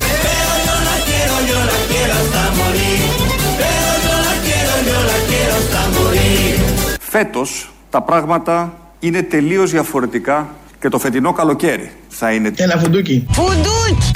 [6.99, 10.49] φέτος τα πράγματα είναι τελείως διαφορετικά
[10.81, 13.25] και το φετινό καλοκαίρι θα είναι Ένα φουντούκι.
[13.31, 14.11] Φουντούκι!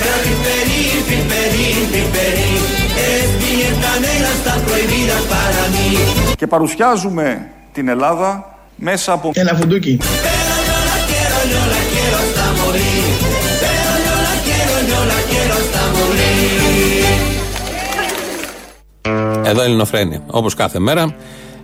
[6.35, 9.99] και παρουσιάζουμε την Ελλάδα μέσα από Ένα φουντούκι.
[19.43, 20.21] Εδώ Ελληνοφρένια.
[20.27, 21.15] Όπως κάθε μέρα.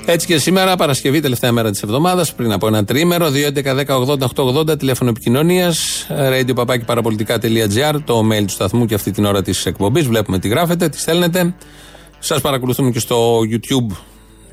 [0.05, 6.07] Έτσι και σήμερα, Παρασκευή, τελευταία μέρα της εβδομάδας, πριν από ένα τρίμερο, 2.11.10.80.880, τηλέφωνο επικοινωνίας,
[6.09, 10.07] radio.parapolitica.gr, το mail του σταθμού και αυτή την ώρα της εκπομπής.
[10.07, 11.55] Βλέπουμε τι γράφετε, τι στέλνετε.
[12.19, 13.95] Σας παρακολουθούμε και στο YouTube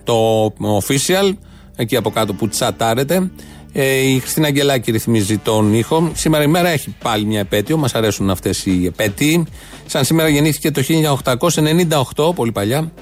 [0.05, 0.47] το
[0.81, 1.33] official,
[1.77, 3.31] εκεί από κάτω που τσατάρετε.
[3.73, 6.11] Ε, η Χριστίνα Αγγελάκη ρυθμίζει τον ήχο.
[6.15, 7.77] Σήμερα η μέρα έχει πάλι μια επέτειο.
[7.77, 9.47] Μας αρέσουν αυτές οι επέτειοι.
[9.87, 10.83] Σαν σήμερα γεννήθηκε το
[12.17, 12.93] 1898, πολύ παλιά,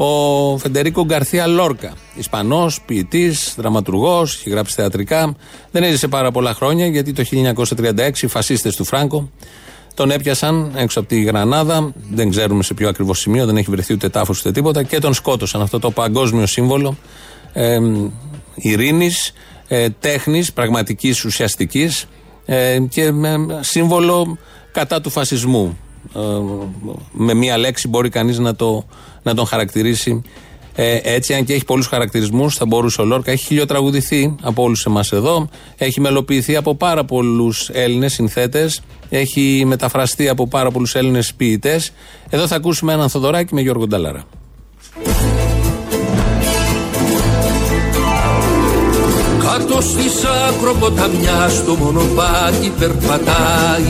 [0.00, 1.92] ο Φεντερίκο Γκαρθία Λόρκα.
[2.14, 5.36] Ισπανός, ποιητής, δραματουργός, έχει γράψει θεατρικά.
[5.70, 9.30] Δεν έζησε πάρα πολλά χρόνια γιατί το 1936 οι φασίστες του Φράγκο
[9.94, 11.92] τον έπιασαν έξω από τη Γρανάδα.
[12.10, 14.82] Δεν ξέρουμε σε ποιο ακριβώς σημείο, δεν έχει βρεθεί ούτε τάφος ούτε τίποτα.
[14.82, 15.60] Και τον σκότωσαν.
[15.62, 16.96] Αυτό το παγκόσμιο σύμβολο
[17.52, 17.78] ε,
[18.54, 19.32] ειρήνης,
[19.68, 22.06] ε, τέχνης, πραγματικής ουσιαστικής
[22.44, 24.38] ε, και με σύμβολο
[24.72, 25.78] κατά του φασισμού.
[26.16, 26.20] Ε,
[27.12, 28.54] με μία λέξη μπορεί κανείς να,
[29.22, 30.22] να τον χαρακτηρίσει
[30.80, 33.30] ε, έτσι, αν και έχει πολλούς χαρακτηρισμούς, θα μπορούσε ο Λόρκα.
[33.30, 35.48] Έχει χιλιοτραγουδηθεί από όλους εμάς εδώ.
[35.76, 38.80] Έχει μελοποιηθεί από πάρα πολλούς Έλληνες συνθέτες.
[39.08, 41.92] Έχει μεταφραστεί από πάρα πολλούς Έλληνες ποιητές.
[42.30, 44.24] Εδώ θα ακούσουμε έναν Θοδωράκι με Γιώργο Νταλάρα.
[49.42, 53.82] Κάτω στη ακροποταμιά στο μονοπάτι περπατάει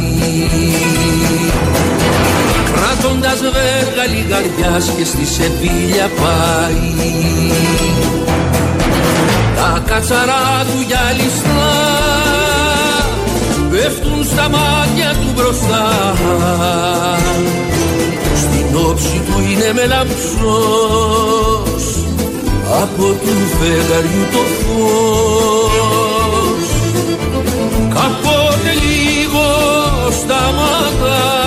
[3.01, 6.93] Κράτοντας βέργα λιγαριάς και στη Σεβίλια πάει.
[9.57, 11.69] Τα κατσαρά του γυαλιστά
[13.71, 15.87] πέφτουν στα μάτια του μπροστά.
[18.37, 21.85] Στην όψη του είναι μελαμψός
[22.83, 26.67] από του φεγγαριού το φως.
[27.95, 29.47] Κάποτε λίγο
[30.21, 31.38] σταματά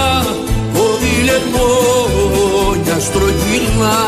[3.08, 4.04] στρογγυλά.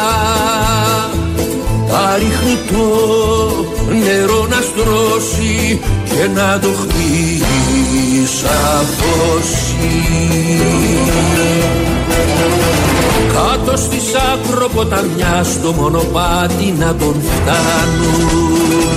[1.89, 2.85] Τα ρίχνει το
[4.03, 5.55] νερό να στρώσει
[6.05, 7.03] και να το χρυσαφώσει
[13.33, 13.99] κάτω στη
[14.33, 18.87] ακροποταμιά στο μονοπάτι να τον φτάνουν.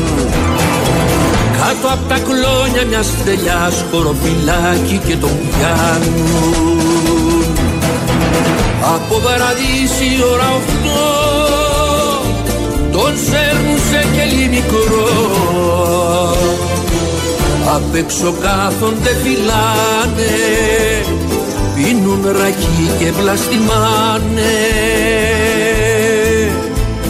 [1.59, 6.77] Κάτω απ' τα κλόνια μιας θελιάς χωροφυλάκι και τον πιάνουν
[8.83, 11.15] από παραδείσι ώρα οχτώ
[12.93, 15.07] τον σέρνουν σε κελί μικρό
[17.75, 20.37] Απ' έξω κάθονται φυλάνε
[21.77, 24.55] πίνουν ρακί και βλαστημάνε.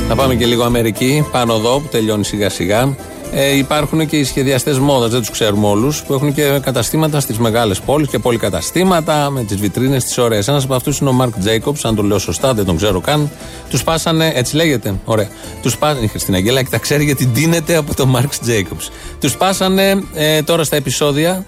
[0.09, 2.97] Να πάμε και λίγο Αμερική πάνω εδώ που τελειώνει σιγά σιγά
[3.33, 7.39] ε, υπάρχουν και οι σχεδιαστές μόδας, δεν τους ξέρουμε όλους, που έχουν και καταστήματα στις
[7.39, 10.49] μεγάλες πόλεις και πολυκαταστήματα με τις βιτρίνες τις ωραίες.
[10.49, 13.31] Ένας από αυτούς είναι ο Μαρκ Τζέικοπ, αν το λέω σωστά, δεν τον ξέρω καν.
[13.71, 15.29] Τους πάσανε, έτσι λέγεται, ωραία.
[15.63, 18.79] Τους πάσανε, η Χριστίνα Αγγέλα τα ξέρει γιατί ντύνεται από τον Μαρκ Τζέικοπ.
[19.21, 21.47] Τους πάσανε ε, τώρα στα επεισόδια,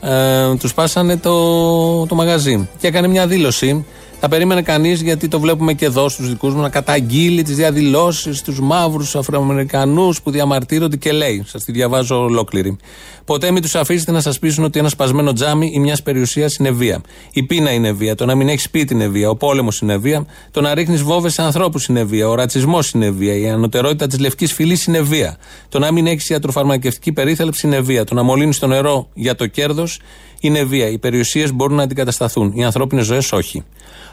[0.00, 3.84] ε, τους πάσανε το, το μαγαζί και έκανε μια δήλωση
[4.20, 8.42] θα περίμενε κανείς, γιατί το βλέπουμε και εδώ στους δικούς μου, να καταγγείλει τις διαδηλώσεις
[8.42, 11.44] τους μαύρους Αφροαμερικανούς που διαμαρτύρονται και λέει.
[11.46, 12.76] Σας τη διαβάζω ολόκληρη.
[13.24, 16.70] Ποτέ μην τους αφήσετε να σας πείσουν ότι ένα σπασμένο τζάμι ή μιας περιουσίας είναι
[16.70, 17.00] βία.
[17.32, 18.14] Η πείνα είναι βία.
[18.14, 19.30] Το να μην έχεις σπίτι είναι βία.
[19.30, 20.26] Ο πόλεμος είναι βία.
[20.50, 22.28] Το να ρίχνεις βόβε σε ανθρώπους είναι βία.
[22.28, 23.36] Ο ρατσισμός είναι βία.
[23.36, 25.36] Η ανωτερότητα της λευκής φυλής είναι βία.
[25.68, 28.04] Το να μην έχεις ιατροφαρμακευτική περίθαλψη είναι βία.
[28.04, 30.00] Το να μολύνεις το νερό για το κέρδος
[30.40, 30.88] είναι βία.
[30.88, 32.52] Οι περιουσίες μπορούν να αντικατασταθούν.
[32.54, 33.64] Οι ανθρώπινες ζωές όχι.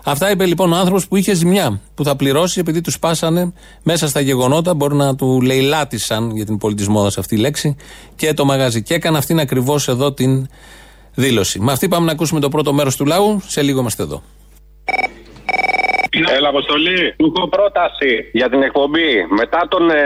[0.03, 4.07] Αυτά είπε λοιπόν ο άνθρωπος που είχε ζημιά, που θα πληρώσει επειδή τους πάσανε μέσα
[4.07, 4.73] στα γεγονότα.
[4.73, 7.75] Μπορεί να του λαιλάτισαν, για την πολιτισμό σε αυτή η λέξη,
[8.15, 8.83] και το μαγαζί.
[8.83, 10.47] Και έκανε αυτήν ακριβώς εδώ την
[11.13, 11.59] δήλωση.
[11.59, 13.41] Με αυτή πάμε να ακούσουμε το πρώτο μέρος του λαού.
[13.47, 14.21] Σε λίγο είμαστε εδώ.
[16.37, 16.99] Έλα, Αποστολή.
[17.17, 19.11] Του έχω πρόταση για την εκπομπή.
[19.41, 20.01] Μετά τον, ε,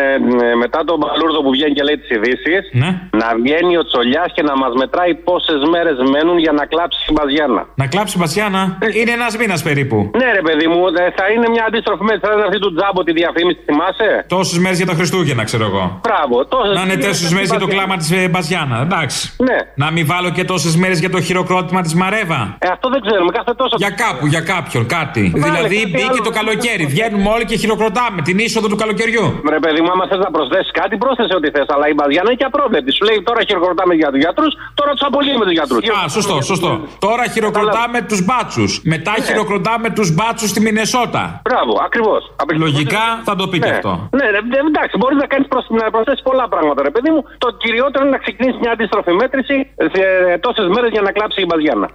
[0.51, 2.89] ε μετά τον Μπαλούρδο που βγαίνει και λέει τις ειδήσεις, ναι.
[3.21, 7.13] να βγαίνει ο Τσολιάς και να μας μετράει πόσες μέρες μένουν για να κλάψει η
[7.15, 7.61] Μπαζιάνα.
[7.81, 8.61] Να κλάψει η Μπαζιάνα.
[8.99, 9.97] Είναι ένας μήνας περίπου.
[10.21, 12.21] Ναι, ρε παιδί μου, ε, θα είναι μια αντίστροφη μέτρη.
[12.25, 15.83] Θα είναι αυτή του τζάμπο τη διαφήμιση, θυμάσαι; Τόσες μέρες για τα Χριστούγεννα, ξέρω εγώ.
[16.05, 18.77] Μπράβο, τόσες Να είναι τόσε μέρες για το κλάμα της ε, Μπαζιάνα.
[18.87, 19.21] Εντάξει.
[19.47, 19.57] Ναι.
[19.83, 22.41] Να μην βάλω και τόσες μέρες για το χειροκρότημα της Μαρέβα.
[22.59, 23.31] Ε, αυτό δεν ξέρουμε.
[23.31, 23.75] Κάθε τόσο.
[23.77, 25.23] Για κάπου, για κάποιον, κάτι.
[25.35, 26.83] δηλαδή μπήκε το καλοκαίρι.
[26.93, 29.25] Βγαίνουμε όλοι και χειροκροτάμε την είσοδο του καλοκαιριού.
[29.55, 31.67] Ρε παιδί μου, άμα θες να προσθέσει κάτι, πρόσθεσε ό,τι θες.
[31.73, 32.89] Αλλά η Μπαζιάνα είναι και απρόβλεπτη.
[32.97, 35.81] Σου λέει τώρα χειροκροτάμε για τους γιατρούς, τώρα τους απολύουμε τους γιατρούς.
[35.97, 36.71] Α, σωστό, σωστό.
[37.05, 38.71] Τώρα χειροκροτάμε τους μπάτσους.
[38.93, 39.25] Μετά Ναι.
[39.27, 41.23] χειροκροτάμε τους μπάτσους στη Μινεσότα.
[41.49, 42.21] Μπράβο, ακριβώς.
[42.65, 43.91] Λογικά θα το πει και αυτό.
[44.17, 45.47] Ναι, ρε, ρε, εντάξει, μπορείς να κάνεις
[45.81, 47.21] να προσθέσεις πολλά πράγματα, ρε παιδί μου.
[47.43, 49.55] Το κυριότερο είναι να ξεκινήσεις μια αντίστροφη μέτρηση
[49.93, 50.03] σε
[50.45, 51.87] τόσες μέρες για να κλάψει η Μπαζιάνα.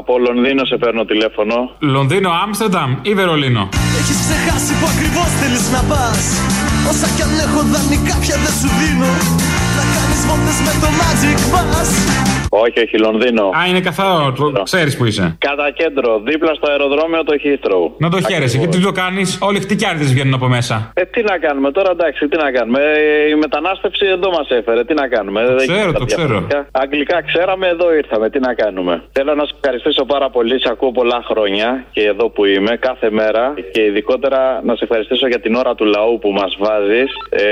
[0.00, 1.56] Από Λονδίνο σε παίρνω τηλέφωνο.
[1.78, 3.68] Λονδίνο, Άμστερνταμ ή Βερολίνο;
[4.00, 6.24] Έχεις ξεχάσει που ακριβώς θέλεις να πας
[6.90, 9.12] Όσα κι αν έχω δανεικά πια δεν σου δίνω
[9.78, 11.90] Θα κάνεις βόλτες με το magic bus
[12.64, 13.44] Όχι, όχι, Λονδίνο.
[13.58, 14.32] Α, είναι καθαρό.
[14.32, 15.36] Το ξέρεις που είσαι.
[15.38, 17.90] Κατά κέντρο, δίπλα στο αεροδρόμιο το Heathrow.
[17.98, 18.58] Να το χαίρεσαι.
[18.58, 20.90] Και τι το κάνεις, Όλοι οι χτυκιάριδε βγαίνουν από μέσα.
[20.94, 22.80] Ε, τι να κάνουμε τώρα, εντάξει, τι να κάνουμε.
[22.82, 24.84] Ε, η μετανάστευση εδώ μας έφερε.
[24.84, 25.40] Τι να κάνουμε.
[25.46, 26.28] Δεν ξέρω, έχει το κάποια ξέρω.
[26.28, 26.66] διαφορετικά.
[26.82, 28.30] Αγγλικά ξέραμε, εδώ ήρθαμε.
[28.30, 29.02] Τι να κάνουμε.
[29.12, 30.60] Θέλω να σας ευχαριστήσω πάρα πολύ.
[30.60, 33.54] Σε ακούω πολλά χρόνια και εδώ που είμαι, κάθε μέρα.
[33.72, 37.10] Και ειδικότερα να σε ευχαριστήσω για την ώρα του λαού που μας βάζεις.
[37.30, 37.44] Ε,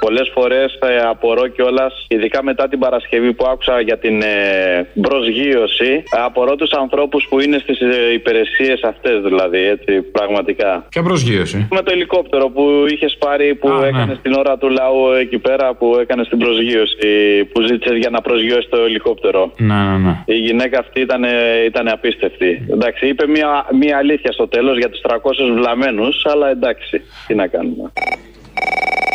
[0.00, 6.02] Πολλές φορές ε, απορώ κιόλας, ειδικά μετά την Παρασκευή που άκουσα για την ε, προσγείωση.
[6.24, 10.86] Απορώ τους ανθρώπους που είναι στις ε, υπηρεσίες αυτές, δηλαδή, έτσι, πραγματικά.
[10.88, 13.86] Ποια προσγείωση; Με το ελικόπτερο που είχες πάρει, που Α, ναι.
[13.86, 18.20] έκανες την ώρα του λαού εκεί πέρα, που έκανες την προσγείωση, που ζήτησες για να
[18.20, 19.52] προσγειώσει το ελικόπτερο.
[19.56, 20.22] Ναι, ναι, ναι.
[20.24, 21.24] Η γυναίκα αυτή ήταν,
[21.66, 22.66] ήταν απίστευτη.
[22.70, 25.16] Εντάξει, είπε μια, μια αλήθεια στο τέλος για τους 300
[25.54, 27.92] βλαμμένους, αλλά εντάξει, τι να κάνουμε.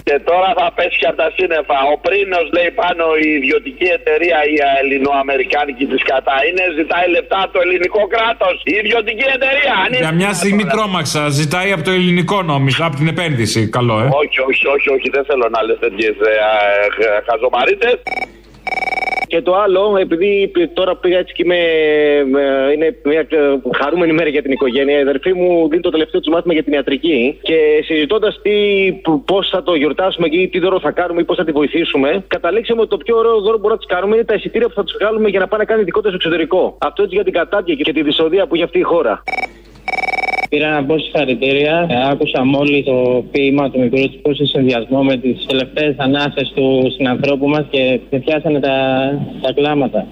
[0.08, 1.78] Και τώρα θα πέσει και από τα σύννεφα.
[1.94, 7.54] Ο Πρίνος λέει πάνω η ιδιωτική εταιρεία, η ελληνοαμερικάνικη της κατά είναι, ζητάει λεφτά από
[7.56, 8.56] το ελληνικό κράτος.
[8.72, 9.74] Η ιδιωτική εταιρεία.
[9.84, 11.22] Αν είναι Για μια στιγμή τρόμαξα.
[11.40, 13.62] Ζητάει από το ελληνικό νόμιζα, από την επένδυση.
[13.78, 14.08] Καλό, ε.
[14.22, 16.16] Όχι, όχι, όχι, όχι, δεν θέλω να λες τέτοιες
[17.28, 17.96] χαζομαρίτες.
[19.28, 21.60] Και το άλλο, επειδή τώρα πήγα έτσι και είμαι,
[22.42, 26.22] ε, είναι μια ε, χαρούμενη μέρα για την οικογένεια, η αδερφή μου δίνει το τελευταίο
[26.22, 28.42] του μάθημα για την ιατρική και συζητώντας
[29.26, 32.82] πώς θα το γιορτάσουμε και τι δώρο θα κάνουμε ή πώς θα τη βοηθήσουμε, καταλήξαμε
[32.82, 34.84] ότι το πιο ωραίο δώρο που μπορούμε να της κάνουμε είναι τα εισιτήρια που θα
[34.84, 36.78] τους βγάλουμε για να πάνε να κάνει δικό του εξωτερικό.
[36.78, 39.24] Αυτό έτσι για την κατάτια και τη δυσοδεία που έχει αυτή η χώρα.
[40.50, 41.88] Πήρα να πω συγχαρητήρια.
[41.90, 46.92] Ε, Άκουσα μόλις το ποίημα του μικρού του σε συνδυασμό με τις τελευταίες ανάσες του
[46.96, 48.76] συνανθρώπου μας και με πιάσανε τα,
[49.42, 50.08] τα κλάματα.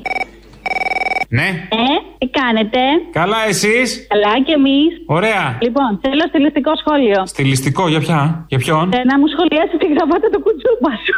[1.38, 1.50] Ναι.
[1.84, 1.86] Ε,
[2.20, 2.80] τι κάνετε;
[3.20, 4.90] Καλά, εσείς; Καλά και εμείς.
[5.18, 5.44] Ωραία.
[5.66, 7.20] Λοιπόν, θέλω στιλιστικό σχόλιο.
[7.26, 11.16] Στιλιστικό, για ποια, για ποιον; Ε, να μου σχολιάσει τη γραβάτα του κουτσούπα σου.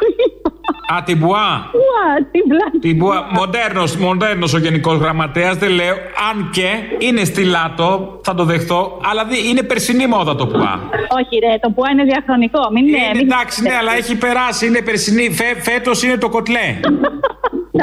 [0.95, 1.49] Α, την Μπουά.
[1.80, 2.80] Ουα, την πλάτη.
[2.80, 3.27] Την Μπουά.
[3.32, 5.95] Μοντέρνος, μοντέρνος ο γενικός γραμματέας, δεν λέω.
[6.30, 8.99] Αν και είναι στυλάτο, θα το δεχτώ.
[9.10, 10.80] Αλλά δι- είναι περσινή μόδα το Μπουά.
[11.19, 12.60] Όχι, ρε, το που είναι διαχρονικό.
[12.73, 12.97] Μην είναι.
[13.13, 15.30] Είναι εντάξει, ναι, αλλά έχει περάσει, είναι περσινή.
[15.32, 16.80] Φε, Φέτος είναι το κοτλέ.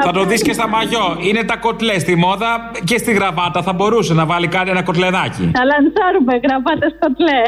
[0.03, 1.17] Θα το δεις και στα μαγιό.
[1.21, 3.63] Είναι τα κοτλές στη μόδα και στη γραβάτα.
[3.63, 5.51] Θα μπορούσε να βάλει κάτι ένα κοτλεδάκι.
[5.55, 7.41] Θα λανσάρουμε γραβάτες στο τλέ.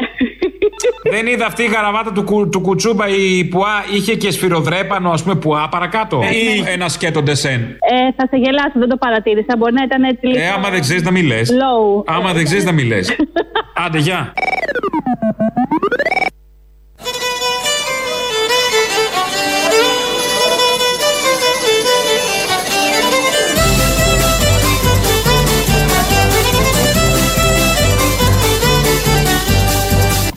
[1.11, 5.23] Δεν είδα αυτή η γραβάτα του, κου- του κουτσούμπα η πουά είχε και σφυροδρέπανο, ας
[5.23, 6.19] πούμε, πουά παρακάτω.
[6.31, 7.59] Ή ένα σκέτο ντεσέν.
[7.61, 9.53] Ε, θα σε γελάσω, δεν το παρατήρησα.
[9.57, 10.39] Μπορεί να ήταν έτσι λίγο.
[10.39, 11.41] Ε, άμα δεν ξέρεις να μην λε.
[11.45, 12.03] Low.
[12.05, 12.99] Άμα δεν ξέρεις να μην λε.
[13.85, 14.33] Άντε, γεια.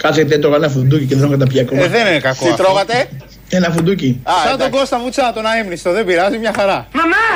[0.02, 1.82] Κάτσε γιατί έτρωγα ένα φουντούκι και δεν έχω καταπιεί ακόμα.
[1.82, 2.44] Ε, δεν είναι κακό.
[2.44, 2.62] Τι αυτό.
[2.62, 3.08] τρώγατε;
[3.48, 4.22] Ένα φουντούκι.
[4.46, 5.92] Σαν τον Κώστα Βουτσά, τον αείμνηστο.
[5.92, 6.86] Δεν πειράζει, μια χαρά.
[6.92, 7.26] Μαμά!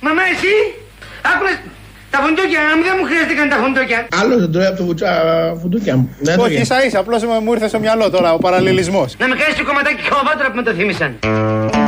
[0.00, 0.54] Μαμά, εσύ!
[1.34, 1.58] Άκουλες
[2.10, 3.98] τα φουντούκια, να μην δεν μου χρειάστηκαν τα φουντούκια.
[4.20, 5.10] Άλλο δεν τρώει από το βουτσά
[5.60, 6.04] φουντούκια μου.
[6.18, 6.60] Δεν Όχι, έτρωγε.
[6.60, 9.08] ίσα ίσα, απλώς μου ήρθε στο μυαλό τώρα ο παραλληλισμός.
[9.18, 11.10] Να με κάνεις το κομματάκι χαβάτρα που με το θύμισαν.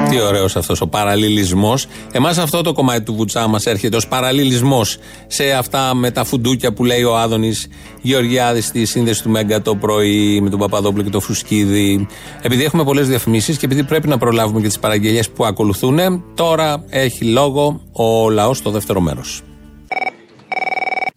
[0.09, 1.87] Τι ωραίος αυτός ο παραλληλισμός.
[2.13, 6.73] Εμάς αυτό το κομμάτι του βουτσά μας έρχεται ως παραλληλισμός σε αυτά με τα φουντούκια
[6.73, 7.69] που λέει ο Άδωνης
[8.03, 12.07] Γεωργιάδης στη σύνδεση του Μέγκα το πρωί με τον Παπαδόπουλο και το Φουσκίδη.
[12.43, 16.85] Επειδή έχουμε πολλές διαφημίσεις και επειδή πρέπει να προλάβουμε και τις παραγγελίες που ακολουθούν, τώρα
[16.89, 19.43] έχει λόγο ο λαός στο δεύτερο μέρος.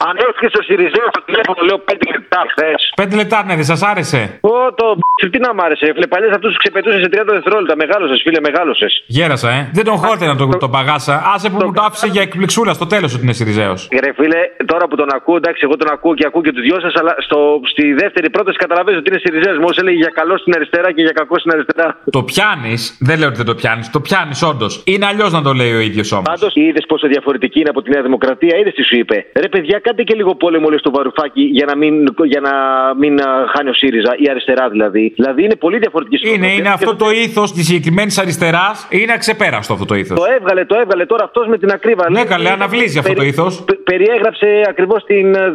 [0.09, 2.79] Ανέφυγε στο Σιριζέο στο τηλέφωνο, λέω 5 λεπτά χθες.
[3.01, 4.21] Πέντε λεπτά, ναι, δεν σας άρεσε.
[4.53, 5.85] Ω, το μπ***ι, τι να μ' άρεσε.
[5.95, 7.75] Φίλε, παλιές αυτούς τους ξεπετούσες σε 30 δευτερόλεπτα.
[7.83, 8.91] Μεγάλωσες, φίλε, μεγάλωσες.
[9.17, 9.69] Γέρασα, ε.
[9.77, 11.15] Δεν τον χόρτε να τον το παγάσα.
[11.33, 13.79] Άσε που μου το άφησε για εκπληξούλα στο τέλος ότι είναι Σιριζέος.
[14.05, 16.79] Ρε φίλε, τώρα που τον ακούω, εντάξει, εγώ τον ακούω και ακούω και τους δυο
[16.85, 19.57] σας, αλλά στο, στη δεύτερη πρόταση καταλαβαίνω ότι είναι Σιριζέος.
[19.63, 21.87] Μόλις έλεγε για καλό στην αριστερά και για κακό στην αριστερά.
[22.11, 23.89] Το πιάνεις, δεν λέω ότι δεν το πιάνεις.
[23.89, 24.83] Το πιάνεις όντως.
[24.85, 26.25] Είναι αλλιώς να το λέει ο ίδιος όμως.
[26.33, 29.25] Πάντως, είδες πόσο διαφορετική είναι από τη Νέα Δημοκρατία, είδες τι σου είπε.
[29.39, 32.51] Ρε παιδιά, κάντε και λίγο πόλεμο λέει, στο βαρουφάκι για να μην, για να
[32.97, 35.13] μην α, χάνει ο ΣΥΡΙΖΑ, η αριστερά δηλαδή.
[35.15, 38.87] Δηλαδή είναι πολύ διαφορετική στο Είναι, είναι αυτό το ήθος της συγκεκριμένης αριστεράς.
[38.89, 40.19] Είναι αξεπέραστο αυτό το ήθος.
[40.19, 42.05] Το έβγαλε, το έβγαλε τώρα αυτός με την ακρίβεια.
[42.09, 43.63] Ναι, καλέ, αναβλύζει αυτό το ήθος.
[43.83, 45.03] Περιέγραψε ακριβώς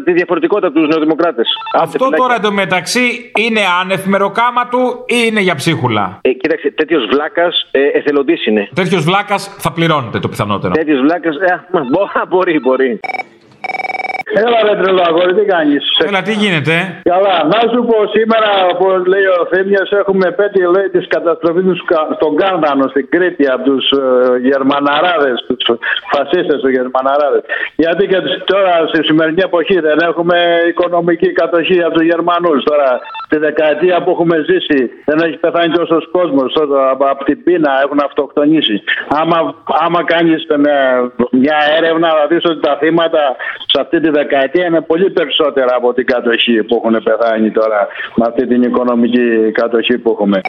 [0.05, 1.49] τη διαφορετικότητα τους νεοδημοκράτες.
[1.75, 7.69] Αυτό τώρα εντωμεταξύ είναι άνευ μεροκάμα του ή είναι για ψίχουλα; Ε, κοίταξε, τέτοιος βλάκας
[7.71, 8.69] ε, εθελοντής είναι.
[8.75, 10.73] Τέτοιος βλάκας θα πληρώνεται το πιθανότερο.
[10.73, 11.37] Τέτοιος βλάκας.
[11.37, 13.01] Ε, μα, μπο- μπορεί, μπορεί.
[14.43, 16.75] Έλα ρε τρελό αγόρι, τι κάνεις; Έλα, τι γίνεται;
[17.13, 21.81] Καλά, να σου πω σήμερα, όπως λέει ο Θήμιος, έχουμε πέτει λέει τη καταστροφή τους
[21.91, 24.03] Κα- στον Κάρδανο στην Κρήτη από τους ε,
[24.49, 25.65] Γερμαναράδες, τους
[26.13, 27.43] φασίστες τους Γερμαναράδες.
[27.83, 30.37] Γιατί και τους- τώρα στη σημερινή εποχή δεν έχουμε
[30.71, 32.61] οικονομική κατοχή από τους Γερμανούς.
[32.71, 32.91] Τώρα
[33.29, 36.51] τη δεκαετία που έχουμε ζήσει δεν έχει πεθάνει τόσος κόσμος
[36.93, 38.77] από, από την πείνα, έχουν αυτοκτονήσει.
[39.21, 39.39] Άμα,
[39.85, 40.41] άμα κάνεις
[41.45, 43.23] μια έρευνα, θα δεις ότι τα θύματα
[43.73, 44.25] σε αυτή τη δεκαετία
[44.67, 49.99] είναι πολύ περισσότερα από την κατοχή που έχουν πεθάνει τώρα με αυτή την οικονομική κατοχή
[49.99, 50.41] που έχουμε.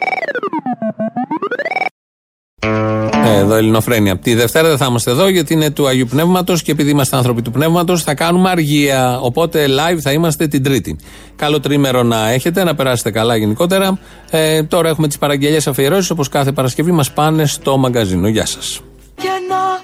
[3.24, 4.18] Ε, Εδώ Ελληνοφρένια.
[4.18, 7.42] Τη Δευτέρα δεν θα είμαστε εδώ γιατί είναι του Αγίου Πνεύματος και επειδή είμαστε άνθρωποι
[7.42, 9.18] του Πνεύματος θα κάνουμε αργία.
[9.20, 10.96] Οπότε live θα είμαστε την Τρίτη.
[11.36, 13.98] Καλό τρίμερο να έχετε, να περάσετε καλά γενικότερα.
[14.30, 18.28] Ε, τώρα έχουμε τις παραγγελίε αφιερώσεις όπως κάθε Παρασκευή μας πάνε στο μαγκαζίνο.
[18.28, 18.80] Γεια σας.
[19.14, 19.80] Και να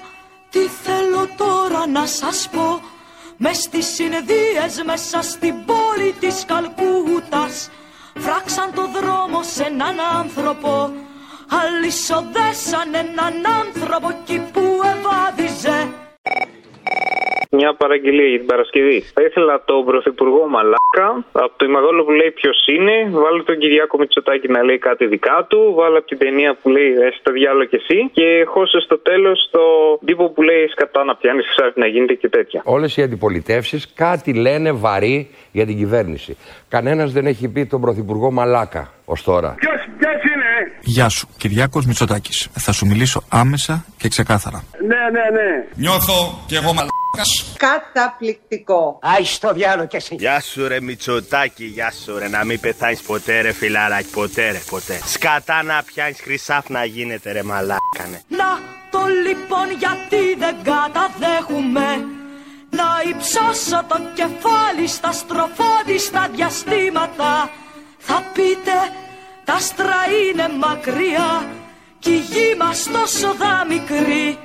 [0.49, 2.94] τι θέλω τώρα να σας πω
[3.37, 7.69] μες στις συνεδρίες μέσα στην πόλη της Καλκούτας
[8.19, 10.91] Φράξαν το δρόμο σε έναν άνθρωπο.
[11.49, 15.93] Αλυσοδέσαν έναν άνθρωπο εκεί που ευάδιζε
[17.59, 18.99] Μια παραγγελία για την Παρασκευή.
[19.15, 23.97] Θα ήθελα τον Πρωθυπουργό Μαλάκα, από το Ημαγόλο που λέει ποιος είναι, βάλω τον Κυριάκο
[23.97, 27.65] Μητσοτάκη να λέει κάτι δικά του, βάλω από την ταινία που λέει Εσύ το διάλογο
[27.65, 29.63] και εσύ, και χώσε στο τέλος το
[30.05, 32.61] τύπο που λέει Σκατά να πιάνει, ξάρτη να γίνεται και τέτοια.
[32.65, 36.37] Όλες οι αντιπολιτεύσεις κάτι λένε βαρύ για την κυβέρνηση.
[36.75, 39.55] Κανένας δεν έχει πει τον Πρωθυπουργό Μαλάκα ως τώρα.
[39.57, 40.71] Ποιος, ποιος είναι.
[40.81, 42.47] Γεια σου, Κυριάκος Μητσοτάκης.
[42.53, 44.63] Θα σου μιλήσω άμεσα και ξεκάθαρα.
[44.87, 45.65] Ναι, ναι, ναι.
[45.75, 47.55] Νιώθω κι εγώ μαλάκας.
[47.57, 48.99] Καταπληκτικό.
[49.01, 50.15] Άι στο διάλογο και εσύ.
[50.15, 54.61] Γεια σου ρε Μητσοτάκη, γεια σου ρε, να μην πεθάνεις ποτέ ρε φιλαράκι, ποτέ ρε,
[54.69, 54.99] ποτέ.
[55.05, 58.21] Σκατά να πιάνεις χρυσάφ να γίνεται ρε μαλάκανε.
[58.27, 58.59] Να
[58.91, 61.85] το λοιπόν γιατί δεν καταδέχουμε
[62.75, 67.49] Να υψώσω το κεφάλι στα στροφόδιστα διαστήματα.
[67.97, 68.77] Θα πείτε
[69.45, 71.45] τα άστρα είναι μακριά
[71.99, 74.37] Κι η γη μας τόσο δα μικρή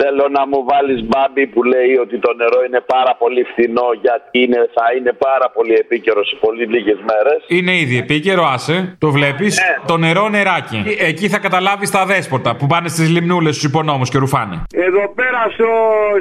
[0.00, 4.36] Θέλω να μου βάλεις μπάμπι που λέει ότι το νερό είναι πάρα πολύ φθηνό γιατί
[4.44, 7.38] είναι, θα είναι πάρα πολύ επίκαιρο σε πολύ λίγες μέρες.
[7.58, 8.76] Είναι ήδη επίκαιρο, άσε.
[8.98, 9.52] Το βλέπεις;
[9.86, 10.78] Το νερό νεράκι.
[10.98, 14.56] Ε, Εκεί θα καταλάβεις τα δέσποτα που πάνε στις λιμνούλες στους υπονόμους και ρουφάνε.
[14.88, 15.70] Εδώ πέρα στο,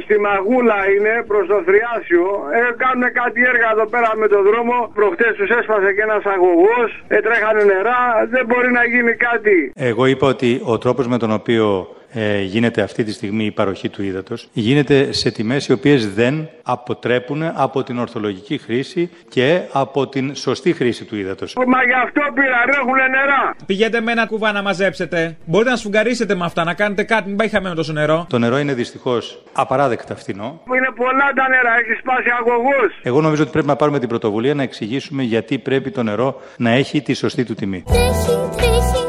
[0.03, 2.25] στη Μαγούλα είναι προς το Θριάσιο.
[2.57, 4.75] Ε, κάνουν κάτι έργα εδώ πέρα με το δρόμο.
[4.93, 6.89] Προχτές τους έσπασε και ένας αγωγός.
[7.07, 7.99] Ε, τρέχανε νερά.
[8.33, 9.55] Δεν μπορεί να γίνει κάτι.
[9.89, 11.65] Εγώ είπα ότι ο τρόπος με τον οποίο
[12.13, 16.49] ε, γίνεται αυτή τη στιγμή η παροχή του ύδατος γίνεται σε τιμές οι οποίες δεν
[16.63, 21.53] αποτρέπουν από την ορθολογική χρήση και από την σωστή χρήση του ύδατος.
[21.55, 23.55] Μα γι' αυτό πήρα, ρέχουνε νερά.
[23.65, 25.37] Πηγαίνετε με ένα κουβά να μαζέψετε.
[25.45, 28.25] Μπορείτε να σφουγγαρίσετε με αυτά, να κάνετε κάτι, μην πάει χαμένο τόσο νερό.
[28.29, 30.61] Το νερό είναι δυστυχώς απαράδεκτα φθηνό.
[30.75, 32.99] Είναι πολλά τα νερά, έχει σπάσει αγωγούς.
[33.03, 36.69] Εγώ νομίζω ότι πρέπει να πάρουμε την πρωτοβουλία να εξηγήσουμε γιατί πρέπει το νερό να
[36.69, 37.83] έχει τη σωστή του τιμή.
[37.87, 39.08] Τρέχει, τρέχει,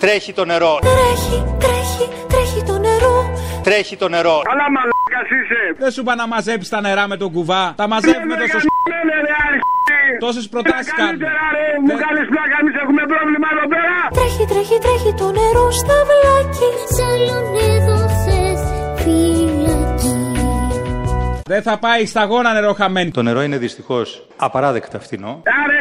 [0.00, 0.78] τρέχει το νερό.
[0.80, 1.58] Τρέχει το νερό.
[1.58, 3.16] Τρέχει, τρέχει, τρέχει το νερό
[3.62, 4.36] Τρέχει το νερό.
[4.52, 5.62] Αλλά μαλάκας είσαι.
[5.82, 7.62] Δεν σου είπα να μαζέψεις τα νερά με τον κουβά.
[7.76, 8.58] Τα μαζεύουμε τόσο.
[8.90, 9.68] Ναι, ρε, αρχή.
[10.24, 11.16] Τόσες προτάσεις κάνουμε.
[11.16, 13.96] Καλύτερα ρε, μου κάνεις πλάκα, εμείς έχουμε πρόβλημα εδώ πέρα.
[14.18, 18.60] Τρέχει, τρέχει, τρέχει το νερό στα βλάκι Σαλον έδωσες
[19.02, 20.18] φυλακή
[21.52, 23.10] Δεν θα πάει σταγόνα νερό χαμένη.
[23.10, 25.32] Το νερό είναι δυστυχώς απαράδεκτα φθηνό.
[25.64, 25.78] Άρε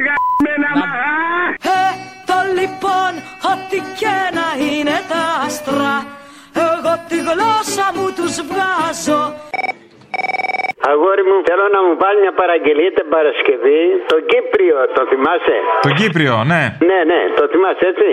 [4.00, 5.96] και να είναι τα άστρα
[6.68, 9.22] Εγώ τη γλώσσα μου τους βγάζω
[10.92, 13.82] Αγόρι μου, θέλω να μου βάλει μια παραγγελία την Παρασκευή.
[14.14, 16.64] Το Κύπριο, το θυμάσαι; Το Κύπριο, ναι.
[16.90, 18.10] Ναι, ναι, το θυμάσαι έτσι.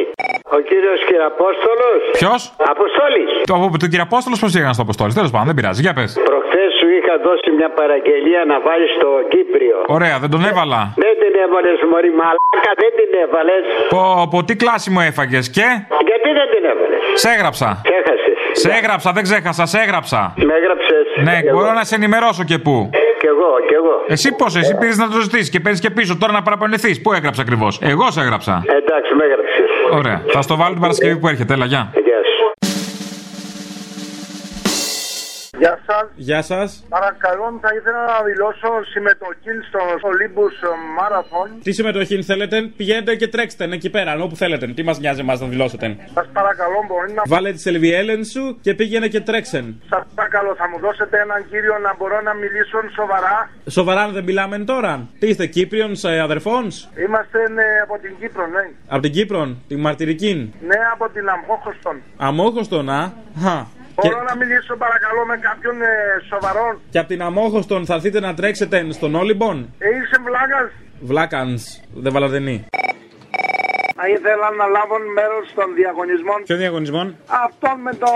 [0.57, 2.41] Ο κύριος Κυραπόστολος; Ποιος;
[2.75, 3.31] Αποστόλης.
[3.51, 5.11] Το, το κύριο Απόστολο πώς πήγαν στο Αποστόλη.
[5.19, 5.81] Τέλος πάντων, δεν πειράζει.
[5.87, 6.11] Για πες.
[6.31, 9.77] Προχθές σου είχα δώσει μια παραγγελία να βάλεις το Κύπριο.
[9.97, 10.81] Ωραία, δεν τον έβαλα.
[11.05, 13.65] Δεν την έβαλες, Μωρή Μαλάκα, δεν την έβαλες.
[13.95, 15.67] Πω, πω, τι κλάση μου έφαγες και;
[16.09, 17.69] Γιατί δεν την έβαλες; Σε έγραψα.
[17.89, 18.39] Ξέχασες.
[18.63, 20.21] Σε έγραψα, δεν ξέχασα, σε έγραψα.
[20.49, 21.05] Με έγραψες.
[21.27, 22.77] Ναι, μπορώ να σε ενημερώσω και πού.
[23.21, 23.95] Κι εγώ, κι εγώ.
[24.07, 27.01] Εσύ πώς, εσύ πήρες να το ζητήσεις και παίρνεις και πίσω τώρα να παραπονεθείς.
[27.03, 28.63] Πού έγραψα ακριβώς; Εγώ σε έγραψα.
[28.81, 29.69] Εντάξει, με έγραψες.
[29.99, 30.23] Ωραία.
[30.35, 31.53] Θα στο βάλω την Παρασκευή που έρχεται.
[31.55, 31.93] Έλα, γεια.
[35.59, 35.77] Γεια σου.
[35.79, 36.11] Γεια σας.
[36.15, 36.85] Γεια σας.
[36.89, 40.57] Παρακαλώ, θα ήθελα να δηλώσω συμμετοχή στο Olympus
[40.99, 41.49] Marathon.
[41.63, 44.67] Τι συμμετοχή θέλετε, πηγαίνετε και τρέξτε εκεί πέρα, όπου θέλετε.
[44.67, 47.23] Τι μας νοιάζει εμάς να δηλώσετε; Σας παρακαλώ, μπορεί να...
[47.27, 49.83] Βάλε τη σελβιέλεν σου και πήγαινε και τρέξεν.
[49.89, 53.51] Σας παρακαλώ, θα μου δώσετε έναν κύριο να μπορώ να μιλήσω σοβαρά.
[53.71, 55.09] Σοβαρά δεν μιλάμε τώρα.
[55.19, 56.65] Τι είστε, Κύπριονς αδερφών.
[57.07, 58.71] Είμαστε ναι, από την Κύπρο, ναι.
[58.89, 60.55] Από την Κύπρο, την μαρτυρική.
[60.67, 62.03] Ναι, από την Αμόχωστον.
[62.17, 63.13] Αμόχωστον, α.
[63.43, 63.76] Χα.
[64.03, 65.87] Μπορώ να μιλήσω παρακαλώ με κάποιον ε,
[66.31, 66.81] σοβαρόν.
[66.91, 70.71] Και από την Αμόχωστον θα έρθετε να τρέξετε στον Όλυμπον; Ε, είσαι βλάκας.
[71.01, 71.63] Βλάκανς,
[71.95, 72.67] δεν βαλαδενή.
[73.99, 76.43] Θα ήθελα να λάβουν μέρος των διαγωνισμών.
[76.45, 77.03] Ποιο διαγωνισμό;
[77.45, 78.11] Αυτών με, το,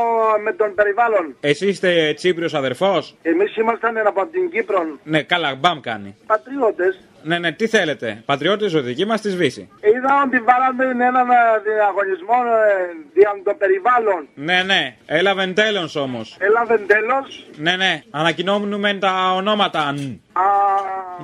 [0.45, 1.37] με τον περιβάλλον.
[1.41, 4.81] Εσύ είστε Τσίπριος αδερφός; Εμείς ήμασταν από την Κύπρο.
[5.03, 6.17] Ναι, καλά, μπαμ κάνει.
[6.27, 6.99] Πατριώτες.
[7.23, 8.23] Ναι, ναι, τι θέλετε.
[8.27, 9.69] Πατριώτες ζωδική μας τη σβήσει.
[9.81, 14.29] Είδα ότι βάλαμε έναν ε, διαγωνισμό ε, δια το περιβάλλον.
[14.35, 16.37] Ναι, ναι, έλαβε τέλος όμως.
[16.41, 17.47] Έλαβε τέλος.
[17.57, 19.93] Ναι, ναι, ανακοινώνουμε τα ονόματα.
[19.93, 20.21] νν.
[20.33, 20.43] Α,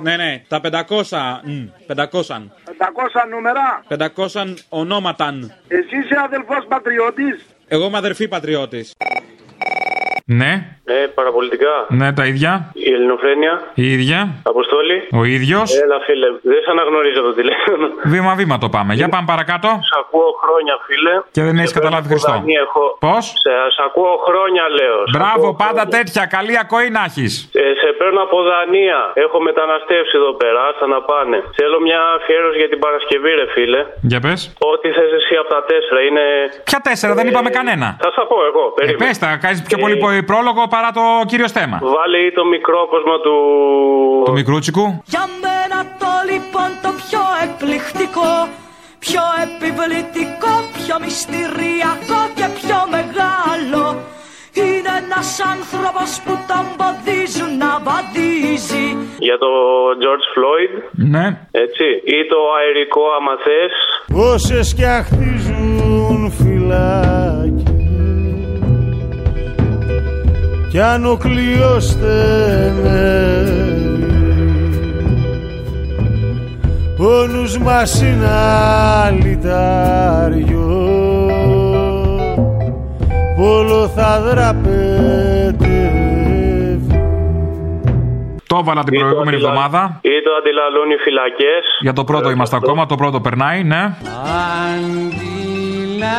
[0.01, 1.41] Ναι, ναι, τα 500.
[1.43, 2.51] νν, 500.
[2.77, 3.83] 500 νούμερα.
[3.87, 5.31] 500 ονόματα.
[5.31, 5.51] νν.
[5.67, 7.45] Εσύ είσαι αδελφός πατριώτης.
[7.67, 8.93] Εγώ είμαι αδερφή πατριώτης.
[10.25, 11.73] Ναι, Ναι, παραπολιτικά.
[11.99, 12.51] ναι, τα ίδια.
[12.87, 13.53] Η Ελληνοφρένεια.
[13.83, 14.19] Η ίδια.
[14.53, 14.97] Αποστόλη.
[15.19, 15.67] Ο ίδιος.
[15.83, 16.27] Έλα, φίλε.
[16.51, 17.85] Δεν σε αναγνωρίζω το τηλέφωνο.
[18.13, 18.91] Βήμα-βήμα το πάμε.
[18.99, 19.69] Για πάμε παρακάτω.
[19.91, 21.13] Σ' ακούω χρόνια, φίλε.
[21.35, 22.31] Και δεν έχεις καταλάβει Χριστό.
[22.31, 22.83] Δανία έχω.
[23.05, 24.97] Πώς; Σε, σ' ακούω χρόνια, λέω.
[25.09, 25.95] Σ' Μπράβο, ακούω πάντα χρόνια.
[25.97, 26.23] τέτοια.
[26.35, 27.33] Καλή ακοή να έχεις.
[27.61, 28.99] Ε, σε παίρνω από Δανία.
[29.25, 30.59] Έχω μεταναστεύσει εδώ πέρα.
[30.69, 31.37] Άστα να πάνε.
[31.59, 33.81] Θέλω μια αφιέρωση για την Παρασκευή, ρε φίλε.
[34.11, 34.39] Για πες.
[34.71, 36.23] Ό,τι θες εσύ από τα τέσσερα είναι.
[36.69, 37.87] Ποια τέσσερα, δεν είπαμε κανένα.
[38.05, 38.63] Θα σας πω εγώ.
[38.69, 38.99] Ε, Περίμενε.
[39.03, 39.95] πες τα, κάνεις πιο πολύ
[40.31, 41.77] πρόλογο παρά το κύριο θέμα.
[41.95, 43.35] Βάλε ή το μικρό κόσμο του.
[44.25, 44.85] Του μικρούτσικου.
[45.13, 48.31] Για μένα το λοιπόν το πιο εκπληκτικό
[48.99, 53.83] Πιο επιβλητικό, πιο μυστηριακό και πιο μεγάλο
[54.63, 58.87] Είναι ένας άνθρωπος που τον ποδίζουν να βαδίζει
[59.27, 59.51] Για το
[60.01, 60.73] George Floyd.
[61.13, 61.25] Ναι.
[61.51, 61.85] Έτσι.
[62.17, 63.75] Ή το αερικό, άμα θες.
[64.33, 67.76] Όσες κι αχτίζουν φυλάκι
[70.69, 73.67] κι αν ο κλειός στενεύει
[76.99, 78.27] ο νους μας είναι
[79.05, 80.67] αλυτάριο
[83.37, 85.57] όλο θα δραπετεύει
[88.47, 89.99] Το έβαλα την προηγούμενη εβδομάδα.
[90.01, 91.77] Ή το αντιλαλούν οι φυλακές.
[91.79, 93.95] Για το πρώτο είμαστε ακόμα, το πρώτο περνάει, ναι.
[94.93, 96.17] Αντιλαλούνε,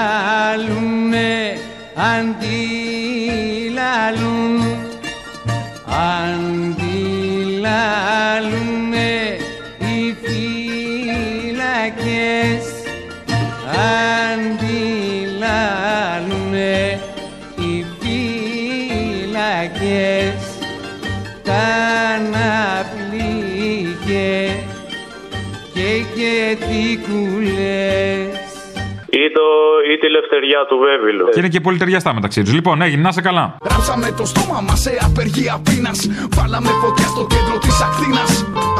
[3.78, 4.60] αντιλαλούν
[6.18, 6.96] Αντιλαλούνε
[9.78, 11.46] οι φύλακες
[15.08, 17.00] Αντιλαλούνε
[17.56, 17.84] οι
[19.20, 19.52] φύλακες
[21.44, 21.66] Τα
[22.14, 23.16] αναπλήκε
[25.74, 28.17] και και τι κουλές
[29.10, 29.46] Ή, το,
[29.92, 31.24] ή τη λευτεριά του Βέβυλου.
[31.32, 32.52] Και είναι και πολύ ταιριαστά μεταξύ τους.
[32.58, 33.44] Λοιπόν, έγινε, να είσαι καλά.
[33.70, 35.98] Ράψαμε το στόμα μας σε απεργία πείνας.
[36.36, 38.32] Βάλαμε φωτιά στο κέντρο της Ακτίνας.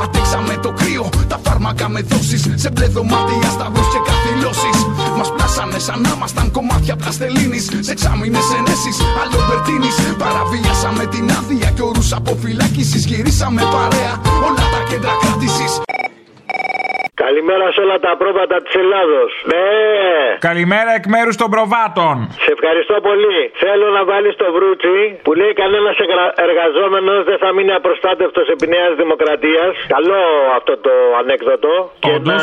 [0.05, 2.43] Αντέξαμε το κρύο, τα φάρμακα με δόσεις.
[2.63, 4.71] Σε μπλε δωμάτια, σταυρού και καθυλώσει.
[5.19, 7.65] Μας πλάσανε σαν να ήμασταν κομμάτια πλαστελίνης.
[7.87, 9.97] Σε εξάμεινε ενέσεις, αλλομπερτίνης.
[10.23, 13.03] Παραβίασαμε την άδεια και όρους αποφυλάκησης.
[13.11, 14.13] Γυρίσαμε παρέα
[14.47, 15.73] όλα τα κέντρα κράτησης.
[17.25, 19.31] Καλημέρα σε όλα τα πρόβατα της Ελλάδος.
[19.53, 19.67] Ναι.
[20.51, 22.15] Καλημέρα εκ μέρους των προβάτων.
[22.45, 23.39] Σε ευχαριστώ πολύ.
[23.65, 25.97] Θέλω να βάλεις το βρούτσι που λέει κανένας
[26.49, 29.73] εργαζόμενος δεν θα μείνει απροστάτευτος επί Νέας Δημοκρατίας.
[29.97, 30.23] Καλό
[30.59, 31.73] αυτό το ανέκδοτο.
[32.05, 32.39] Και να,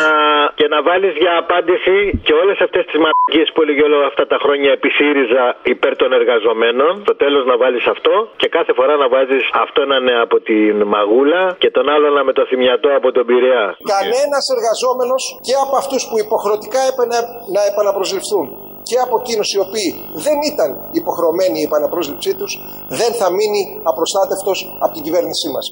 [0.60, 1.96] και να βάλεις για απάντηση
[2.26, 6.10] και όλες αυτές τις μαλακίες που έλεγε όλα αυτά τα χρόνια επί ΣΥΡΙΖΑ υπέρ των
[6.20, 6.92] εργαζομένων.
[7.06, 10.76] Στο τέλος να βάλεις αυτό και κάθε φορά να βάζεις αυτό να είναι από την
[10.94, 13.66] Μαγούλα και τον άλλο να με το θυμιατό από τον Πειραιά.
[13.96, 17.20] Κανένας εργαζόμενος και από αυτούς που υποχρεωτικά έπαιρνε
[17.56, 18.46] να επαναπροσληφθούν
[18.90, 19.90] και από εκείνους οι οποίοι
[20.26, 20.70] δεν ήταν
[21.02, 22.52] υποχρεωμένοι η επαναπρόσληψή τους,
[23.00, 23.62] δεν θα μείνει
[23.92, 25.66] απροστάτευτος από την κυβέρνησή μας.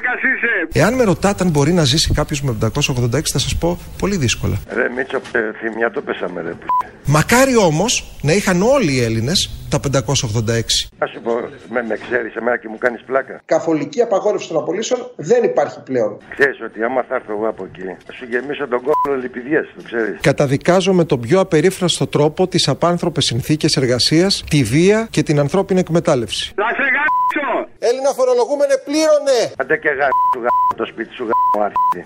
[0.00, 0.78] Αλλά μαλάκα είσαι.
[0.80, 4.56] Εάν με ρωτάτε αν μπορεί να ζήσει κάποιος με 586, θα σας πω πολύ δύσκολα.
[4.74, 6.52] Ρε Μίτσο, ε, θυμιά το πέσαμε ρε.
[7.06, 10.88] Μακάρι όμως να είχαν όλοι οι Έλληνες τα 586.
[10.98, 11.32] Α σου πω,
[11.68, 13.40] με, με ξέρεις εμένα και μου κάνεις πλάκα.
[13.44, 16.18] Καθολική απαγόρευση των απολύσεων δεν υπάρχει πλέον.
[16.38, 19.82] Ξέρεις ότι άμα θα έρθω εγώ από εκεί, θα σου γεμίσω τον κόλλο λιπηδιές, το
[19.82, 20.18] ξέρεις.
[20.20, 25.80] Καταδικάζω με τον πιο απερίφραστο τρόπο τις απάνθρωπες συνθήκες εργασίας, τη βία και την ανθρώπινη
[25.80, 26.52] εκμετάλλευση.
[26.56, 27.59] Να σε γάμισω.
[27.88, 29.38] Έλληνα φορολογούμενε, πλήρωνε!
[29.62, 32.00] Άντε και γάμι σου γάμι το σπίτι σου γάμι άρχιτη.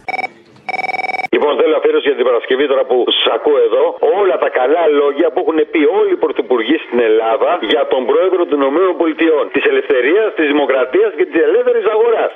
[1.34, 3.84] Λοιπόν, θέλω αφιέρωση για την Παρασκευή τώρα που σα ακούω εδώ.
[4.20, 8.42] Όλα τα καλά λόγια που έχουν πει όλοι οι πρωθυπουργοί στην Ελλάδα για τον πρόεδρο
[8.50, 9.40] των ΗΠΑ.
[9.54, 12.32] Της ελευθερίας, της δημοκρατίας και της ελεύθερης αγοράς.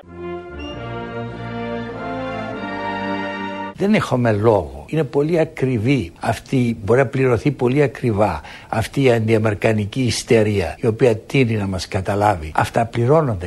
[3.80, 4.77] Δεν έχουμε λόγο.
[4.90, 11.16] Είναι πολύ ακριβή αυτή, μπορεί να πληρωθεί πολύ ακριβά αυτή η αντιαμερικανική ιστερία η οποία
[11.16, 12.52] τίνει να μας καταλάβει.
[12.54, 13.46] Αυτά πληρώνονται.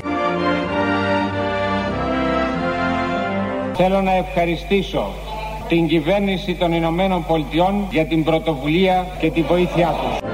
[3.73, 5.13] Θέλω να ευχαριστήσω
[5.67, 10.29] την κυβέρνηση των Ηνωμένων Πολιτειών για την πρωτοβουλία και τη βοήθειά τους.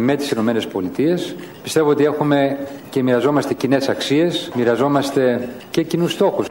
[0.00, 1.34] με τις Ηνωμένες Πολιτείες.
[1.62, 2.58] Πιστεύω ότι έχουμε
[2.90, 6.46] και μοιραζόμαστε κοινές αξίες, μοιραζόμαστε και κοινούς στόχους.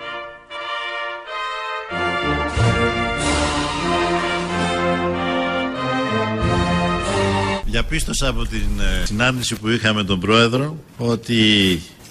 [7.65, 8.67] Διαπίστωσα από την
[9.01, 11.35] ε, συνάντηση που είχαμε τον Πρόεδρο ότι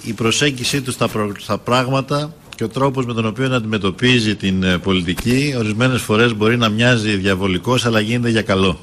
[0.02, 4.62] η προσέγγιση του στα, προ- στα πράγματα και ο τρόπος με τον οποίο αντιμετωπίζει την
[4.62, 8.78] ε, πολιτική ορισμένες φορές μπορεί να μοιάζει διαβολικός αλλά γίνεται για καλό.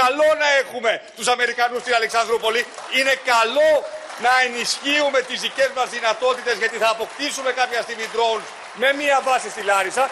[0.00, 2.60] Καλό να έχουμε τους Αμερικανούς στην Αλεξανδρούπολη.
[2.98, 3.70] Είναι καλό
[4.24, 8.46] να ενισχύουμε τις δικές μας δυνατότητες γιατί θα αποκτήσουμε κάποια στιγμή drones
[8.82, 10.04] με μία βάση στη Λάρισα.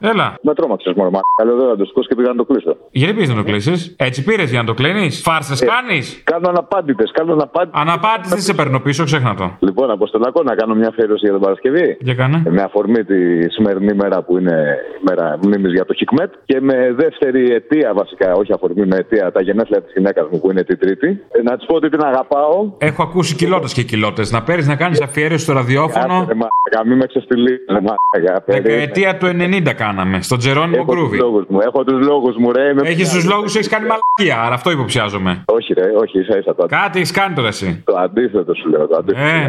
[0.00, 0.10] Έλα.
[0.12, 0.34] Έλα.
[0.42, 1.10] Με τρόμαξες μόνο.
[1.10, 2.76] Μα καλό εδώ να το σηκώσει και πήγα να το κλείσω.
[2.90, 3.94] Γιατί πήγε να το κλείσεις.
[3.98, 5.10] Έτσι πήρες για να το κλείνει.
[5.10, 7.10] Φάρσες κάνεις; Κάνω αναπάντητες.
[7.12, 7.80] Κάνω αναπάντητες.
[7.80, 9.56] Αναπάντητες δεν σε παίρνω πίσω, ξέχνα το.
[9.58, 11.96] Λοιπόν, Αποστολακό, να κάνω μια αφιέρωση για την Παρασκευή.
[12.00, 12.42] Για κάνε.
[12.50, 16.92] Με αφορμή τη σημερινή μέρα που είναι η μέρα μνήμης για το Χικμέτ και με
[16.96, 20.78] δεύτερη αιτία βασικά, όχι αφορμή, με αιτία τα γενέθλια της γυναίκας μου που είναι την
[20.78, 21.06] Τρίτη.
[21.30, 22.72] Ε, Να της πω ότι την αγαπάω.
[22.78, 24.22] Έχω ακούσει κοιλότε και κοιλότε.
[24.30, 26.14] Να παίρνεις να κάνεις αφιέρωση στο ραδιόφωνο.
[26.14, 26.48] Άντε, μα,
[26.86, 27.60] μη με ξεφτυλίσει.
[28.46, 30.22] Δεκαετία του 90 κάναμε.
[30.22, 31.16] Στον Τζερόνιμο Έχω τους Γκρούβι.
[31.18, 32.74] λόγους μου, έχω τους λόγους μου, ρε.
[32.74, 33.24] με Έχεις πιάνεις.
[33.24, 34.36] του λόγου, έχεις κάνει μαλακία.
[34.46, 35.42] Άρα αυτό υποψιάζομαι.
[35.46, 37.82] Όχι, ρε, όχι, ίσα ίσα το Κάτι έχεις κάνει τώρα εσύ.
[37.84, 38.86] Το αντίθετο σου λέω.
[38.86, 39.24] Το αντίθετο.
[39.26, 39.48] Ε,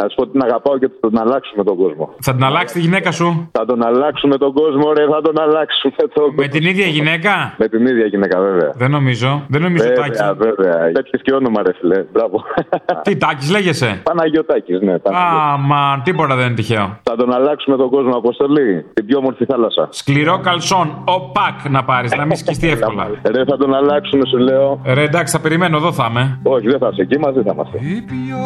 [0.00, 2.14] Να σου πω ότι την αγαπάω και θα τον αλλάξουμε τον κόσμο.
[2.20, 5.94] Θα την αλλάξει τη γυναίκα σου; Θα τον αλλάξουμε τον κόσμο, ρε, θα τον αλλάξουμε
[6.14, 8.72] τον Με την ίδια γυναίκα; Με την ίδια γυναίκα, βέβαια.
[8.76, 9.44] Δεν νομίζω.
[9.48, 10.20] Δεν νομίζω Βέβαια, Τάκης.
[10.36, 10.92] βέβαια.
[10.92, 12.04] Τέτοιε και όνομα, ρε, φιλέ.
[12.12, 12.42] Μπράβο.
[13.04, 14.92] Τι Τάκης λέγεσαι; Παναγιωτάκη, ναι.
[14.92, 16.98] Α, μα τίποτα δεν είναι τυχαίο.
[17.02, 18.84] Θα τον αλλάξουμε τον κόσμο, Αποστολή.
[18.94, 19.88] Την πιο όμορφη θάλασσα.
[19.90, 23.10] Σκληρό καλσόν, ο πακ να πάρεις, να μην σκιστεί εύκολα.
[23.22, 24.80] Ρε, θα τον αλλάξουμε, σου λέω.
[24.84, 26.38] Ρε, εντάξει, θα περιμένω, εδώ θα είμαι.
[26.42, 27.78] Όχι, δεν θα είσαι εκεί, μαζί θα είμαστε.
[27.78, 28.38] Η πιο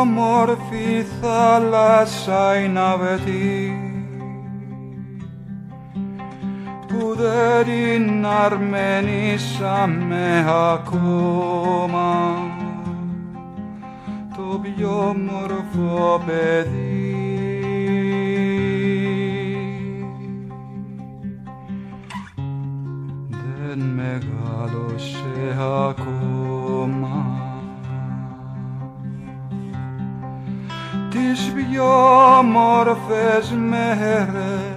[0.00, 3.80] όμορφη θάλασσα είναι αβετή
[6.88, 12.34] που δεν την αρμενήσαμε ακόμα
[14.36, 17.25] το πιο όμορφο παιδί
[24.24, 25.56] μεγάλωσε
[25.88, 27.40] ακόμα.
[31.10, 31.84] Τις πιο
[32.38, 34.76] όμορφες μέρες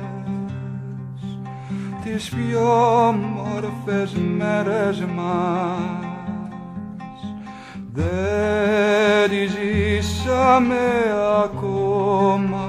[2.04, 6.10] τις πιο όμορφες μέρες μας
[7.94, 10.76] δεν τις ζήσαμε
[11.44, 12.68] ακόμα.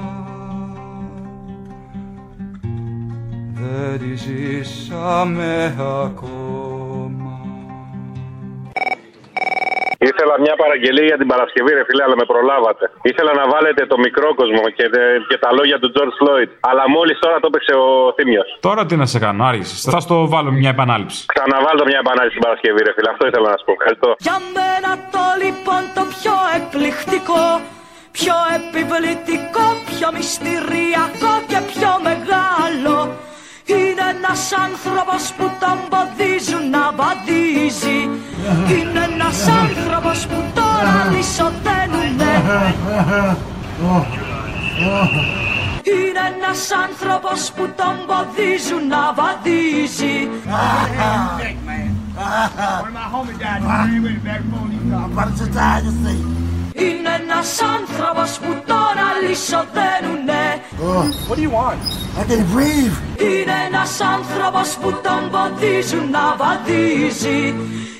[3.53, 6.40] Δεν τις ζήσαμε ακόμα
[10.21, 12.83] Ήθελα μια παραγγελία για την Παρασκευή, ρε φίλε, αλλά με προλάβατε.
[13.11, 16.49] Ήθελα να βάλετε το μικρό κόσμο και, τε- και τα λόγια του George Floyd.
[16.69, 18.47] Αλλά μόλις τώρα το έπαιξε ο Θήμιος.
[18.67, 19.77] Τώρα τι να σε κάνω, άργησες.
[19.93, 21.19] Θα στο βάλω μια επανάληψη.
[21.33, 23.09] Ξαναβάλω μια επανάληψη την Παρασκευή, ρε φίλε.
[23.13, 23.73] Αυτό ήθελα να σου πω.
[23.79, 24.09] Ευχαριστώ.
[24.27, 27.43] Για μένα το λοιπόν το πιο εκπληκτικό
[28.19, 32.95] Πιο επιβλητικό, πιο μυστηριακό και πιο μεγάλο
[33.65, 37.99] Είναι ένας άνθρωπος που τον ποδίζουν να βαδίζει
[38.75, 38.90] Είναι
[39.31, 42.31] ένας άνθρωπος που τώρα λυσοδένουνε
[45.83, 50.29] Είναι ένας άνθρωπος που τον ποδίζουν να βαδίζει
[56.73, 60.43] Είναι ένας άνθρωπος που τώρα λυσοδένουνε
[61.29, 61.79] What do you want?
[62.19, 62.95] I can breathe.
[63.27, 67.41] Είναι ένας άνθρωπος που τον ποδίζουν να βαδίζει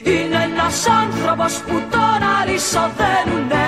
[0.03, 3.65] Είναι ένας άνθρωπος που τώρα λυσοδένουνε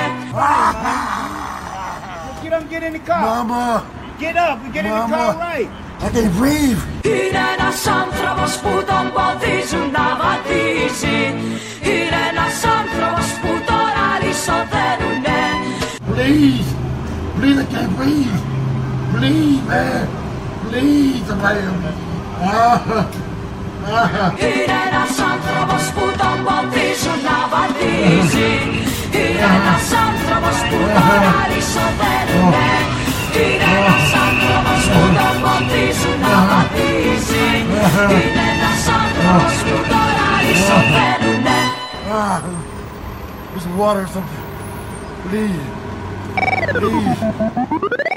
[2.43, 3.21] Get up, get in the car.
[3.21, 3.83] Mama.
[4.19, 5.69] Get up, get in the car right.
[6.05, 6.81] I can breathe.
[7.11, 11.19] Είναι ένας άνθρωπος που τον ποδίζουν να βαδίζει
[11.91, 13.22] Είναι ένας άνθρωπος
[14.45, 15.41] που τώρα λυσοδένουνε
[16.11, 16.69] Please.
[17.37, 18.39] Please, I can't breathe.
[19.13, 20.03] Please, man.
[20.69, 21.91] Please, somebody help me.
[22.41, 22.79] Ah.
[23.85, 24.31] Ah.
[24.43, 28.53] Είναι ένας άνθρωπος που τον ποδίζουν να βαδίζει
[29.19, 32.69] Είναι ένας άνθρωπος που τώρα λυσοδένουνε
[33.39, 37.47] Είναι ένας άνθρωπος που τον ποδίζουν να βαδίζει
[38.15, 41.59] Είναι ένας άνθρωπος που τώρα λυσοδένουνε
[42.15, 42.72] Ah.
[43.53, 44.43] There's water or something.
[45.29, 45.55] Please.
[46.79, 48.12] Please.